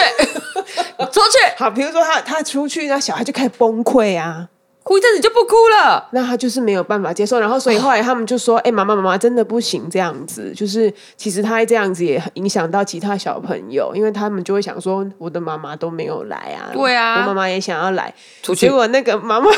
[1.12, 4.48] 出去，好，比如说他他出去，那小孩就开始崩溃啊，
[4.90, 6.10] 哭一阵子就不哭了。
[6.14, 18.12] 那他就是没有办法接受，然后所以后来他们就说：“哎、妈妈妈妈真的不行这样子，就是其实他这样子也影响到其他小朋友，因为他们就会想说，我的妈妈都没有来啊，对啊我妈妈也想要来，
[18.42, 19.52] 出去结果那个妈妈，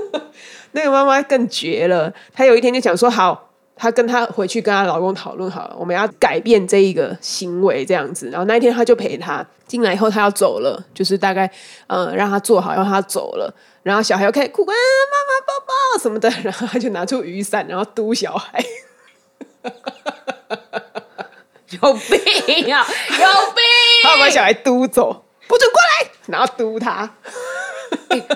[0.72, 2.10] 那个妈妈更绝了。
[2.32, 11.44] 她有一天就讲说：“好，她跟她回去跟她老公讨论好了，我们要改变这一个行为这样子。”然后那一天她就陪他进来以后，她要走了，就是大概
[11.88, 13.54] 嗯、呃让她坐好，让她走了。
[13.82, 18.64] 然后小孩又开始哭，啊，妈妈抱抱什么的，然后他就拿出雨伞，然后嘟小孩。
[21.70, 22.86] 有病啊！
[23.10, 23.62] 有病！
[24.02, 24.28] 他把！
[24.28, 27.10] 小孩嘟走，不准过来，然后嘟他，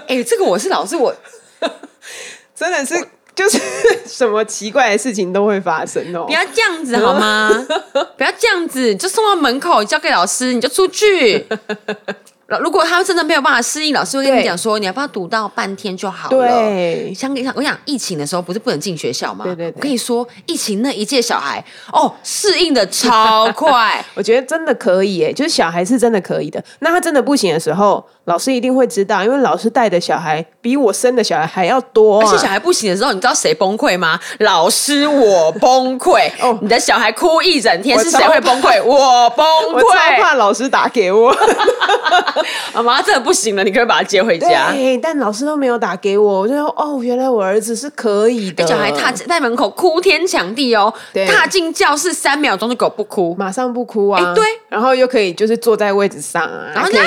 [0.07, 1.15] 哎、这个我是老师，我
[2.55, 3.61] 真的是就是
[4.07, 6.33] 什么奇怪的事情都会发生哦不。
[6.33, 7.51] 要这样子好吗？
[8.17, 11.47] 不要这样子，就送到门口交给老师，你就出去。
[12.61, 16.37] 如果他真的没有办法适应，老师会跟你对讲说，你要不要读到半天就好了。
[16.37, 19.45] 对，像像我想疫情的时候，不是不能进学校吗？
[19.45, 24.05] 对对对我跟你说，疫情那一届小孩哦，适应的超快。
[24.15, 26.63] 我觉得真的可以耶，就是小孩是真的可以的。
[26.79, 32.25] 那他真的不行的时候，老师一定会知道，因为老师带的小孩比我生的小孩还要多、啊。
[32.25, 34.21] 而且小孩不行的时候，你知道谁崩溃吗？
[34.39, 36.31] 老师，我崩溃。
[36.41, 38.81] 哦你的小孩哭一整天，我是谁会崩溃？
[38.85, 40.23] 我崩我超溃。
[40.23, 41.37] 怕老师打给我。
[42.75, 44.73] 妈妈真的不行了，你可以把他接回家。
[44.73, 48.67] 对，但老师都没有打给我，我就说哦，原来我儿子是可以的。
[48.67, 50.93] 小孩踏在门口哭天抢地哦，
[51.29, 56.99] 踏进教室三秒钟就狗不哭，马上不哭啊，哎对，然后又可以就是坐在位置上啊，然后呢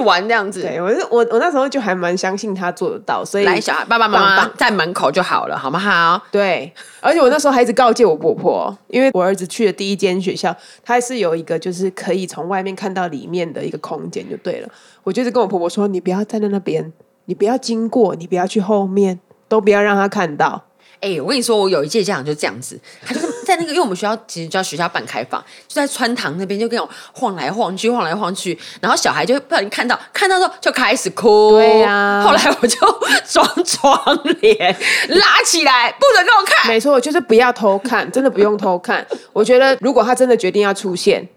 [0.00, 0.62] 玩这样子。
[0.62, 6.20] 对我是我我那时候就还蛮相信他做得到，所以来，小孩爸爸妈妈在门口就好了，好不好？
[6.32, 14.68] 对，而且我那时候还一直告诫我婆婆，因为我儿子去的第一间学校，它是有一个就是可以从外面看到里面的一个空间，就对了。
[15.02, 16.92] 我就是跟我婆婆说，你不要站在那边，
[17.26, 20.64] 你不要经过，你不要去后面，都不要让他看到。
[21.00, 23.20] 哎、我跟你说，我有一届家长就这样子，他就
[23.60, 31.52] 那个，因为我们学校其实叫学校半开放，就在穿堂那边就跟我晃来晃去，晃来晃去，然后小孩就不小心看到，看到之后就开始哭。
[31.52, 32.78] 对呀后来我就
[33.28, 34.76] 装窗帘
[35.08, 36.66] 拉起来，不准给我看。
[36.66, 39.06] 没错，就是不要偷看，真的不用偷看。
[39.32, 41.28] 我觉得，如果他真的决定要出现，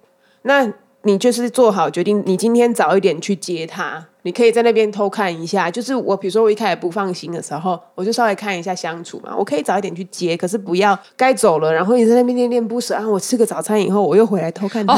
[0.43, 0.65] 那
[1.03, 5.69] 你就是做好决定，你今天早一点去接他，你可以在那边偷看一下。
[5.69, 13.07] 就是我，比如说我一开始不放心的时候，我就稍微看一下相处嘛，我可以早一点去接，可是不要该走了，然后你在那边恋恋不舍啊。
[13.07, 14.95] 我吃个早餐以后，我又回来偷看他，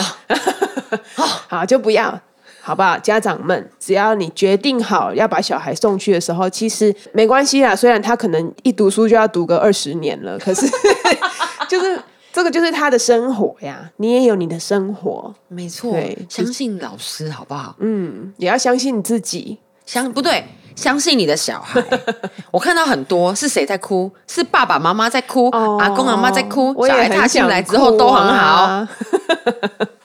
[1.48, 2.20] 好就不要。
[2.62, 2.98] 好不好？
[2.98, 7.76] 家长们，只要你决定好要把小孩送去的时候，其实没关系啦。
[7.76, 10.66] 虽然他可能一读书就要读个二十年了，可是
[11.70, 12.02] 就是
[12.36, 15.96] 这个就是他的生活呀，你也有你的生活，没错，
[16.28, 17.74] 相信老师好不好？
[17.80, 19.58] 嗯，也要相信你自己。
[19.86, 20.44] 相不对，
[20.76, 21.82] 相信你的小孩。
[22.52, 24.12] 我看到很多是谁在哭？
[24.28, 28.86] 是爸爸妈妈在哭，阿公阿妈在哭，小孩踏很想进来之后都很好。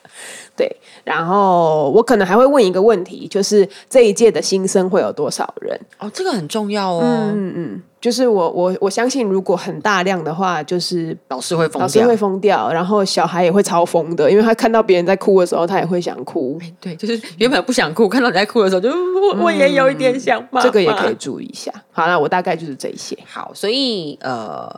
[0.64, 0.70] 啊。
[0.70, 5.78] 对，然后我可能还会问一个问题，就是这一届的新生会有多少人？
[5.98, 7.02] 哦，这个很重要哦。
[7.02, 12.20] 嗯嗯，就是我我我相信，如果很大量的话，就是老师会疯掉老师会。
[12.20, 16.60] 疯掉，然后小孩也会超疯的，因为他看到别人在哭的时候，他也会想哭。
[16.78, 20.60] 对，就是原本不想哭，看到你在哭的时候，就我 我也有一点想骂。
[20.60, 21.14] 这个也可以。
[21.14, 21.72] 注意一下。
[21.92, 23.16] 好，那我大概就是这些。
[23.26, 24.68] 好，所以呃，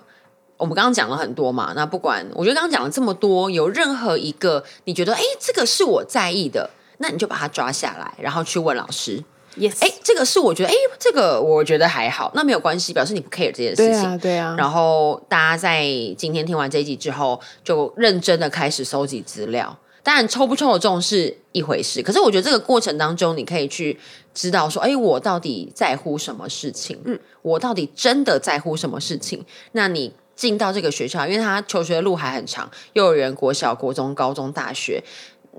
[0.62, 1.72] 我们刚刚讲了很多嘛。
[1.74, 9.20] 那不管，我觉得刚刚讲了这么多，有任何一个你觉得，哎，这个是我在意的，那你就把它抓下来，然后去问老师。
[9.58, 13.84] Yes，哎，这个是我觉得，哎，这个我觉得还好，那没有关系，表示你不 care 这件事情。
[13.84, 14.54] 对啊，对啊。
[14.56, 15.84] 然后大家在
[16.16, 19.76] 今天听完这一集之后，就认真的开始收集资料。
[20.04, 23.96] 当然，抽不抽得中是一回事，可是我觉得这个过程当中，你可以去
[24.34, 26.98] 知道说，哎，我到底在乎什么事情？
[27.04, 29.44] 嗯，我到底真的在乎什么事情？
[29.72, 35.00] 那你进到这个学校，因为他求学的路还很长，幼儿园、国小、国中、高中、大学。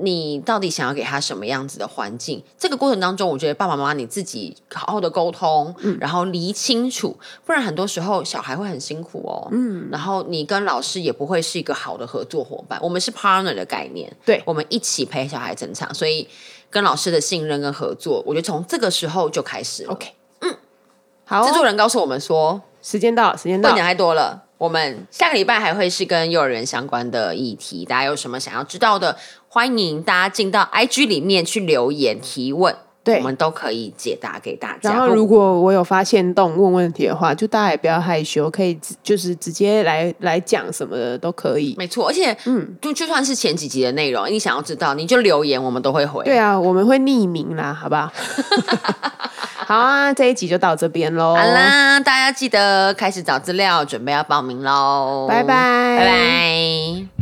[0.01, 2.43] 你到底想要给他什么样子的环境？
[2.59, 9.47] 这个过程当中，我觉得爸爸妈妈你自己好好的沟通，然后理清楚，不然很多时候小孩会很辛苦哦。
[9.53, 12.77] 嗯，然后你跟老师也不会是一个好的合作伙伴。
[12.81, 16.27] 我们是 partner 的概念，对我们一起陪小孩成长，所以
[16.69, 19.93] 跟老师的信任跟合作，我觉得从这个时候就开始了。
[19.93, 20.11] OK，
[20.41, 20.57] 嗯，
[21.23, 23.87] 好哦、制作人告诉我们说，时间到了，时间到了不能讲。
[23.87, 24.42] 太多了。
[24.57, 29.17] 我们下个礼拜还会是跟幼儿园相关的议题，大家有什么想要知道的，
[29.49, 34.91] 欢迎大家进到 IG 里面去留言提问，对我们都可以解答给大家。
[34.91, 41.75] 然后，如果我有发现动问问题的话，就大家也不要害羞，可以直就是直接来来讲什么的都可以。
[41.77, 46.23] 没错，而且嗯，就就算是前几集的内容，你想要知道，你就留言，我们都会回。
[46.23, 48.11] 对啊，我们会匿名啦，好不好？
[49.65, 51.35] 好啊，这一集就到这边喽。
[51.35, 55.25] 好啦，大家记得开始找资料，准备要报名喽。
[55.27, 55.47] 拜拜
[55.97, 57.12] 拜拜。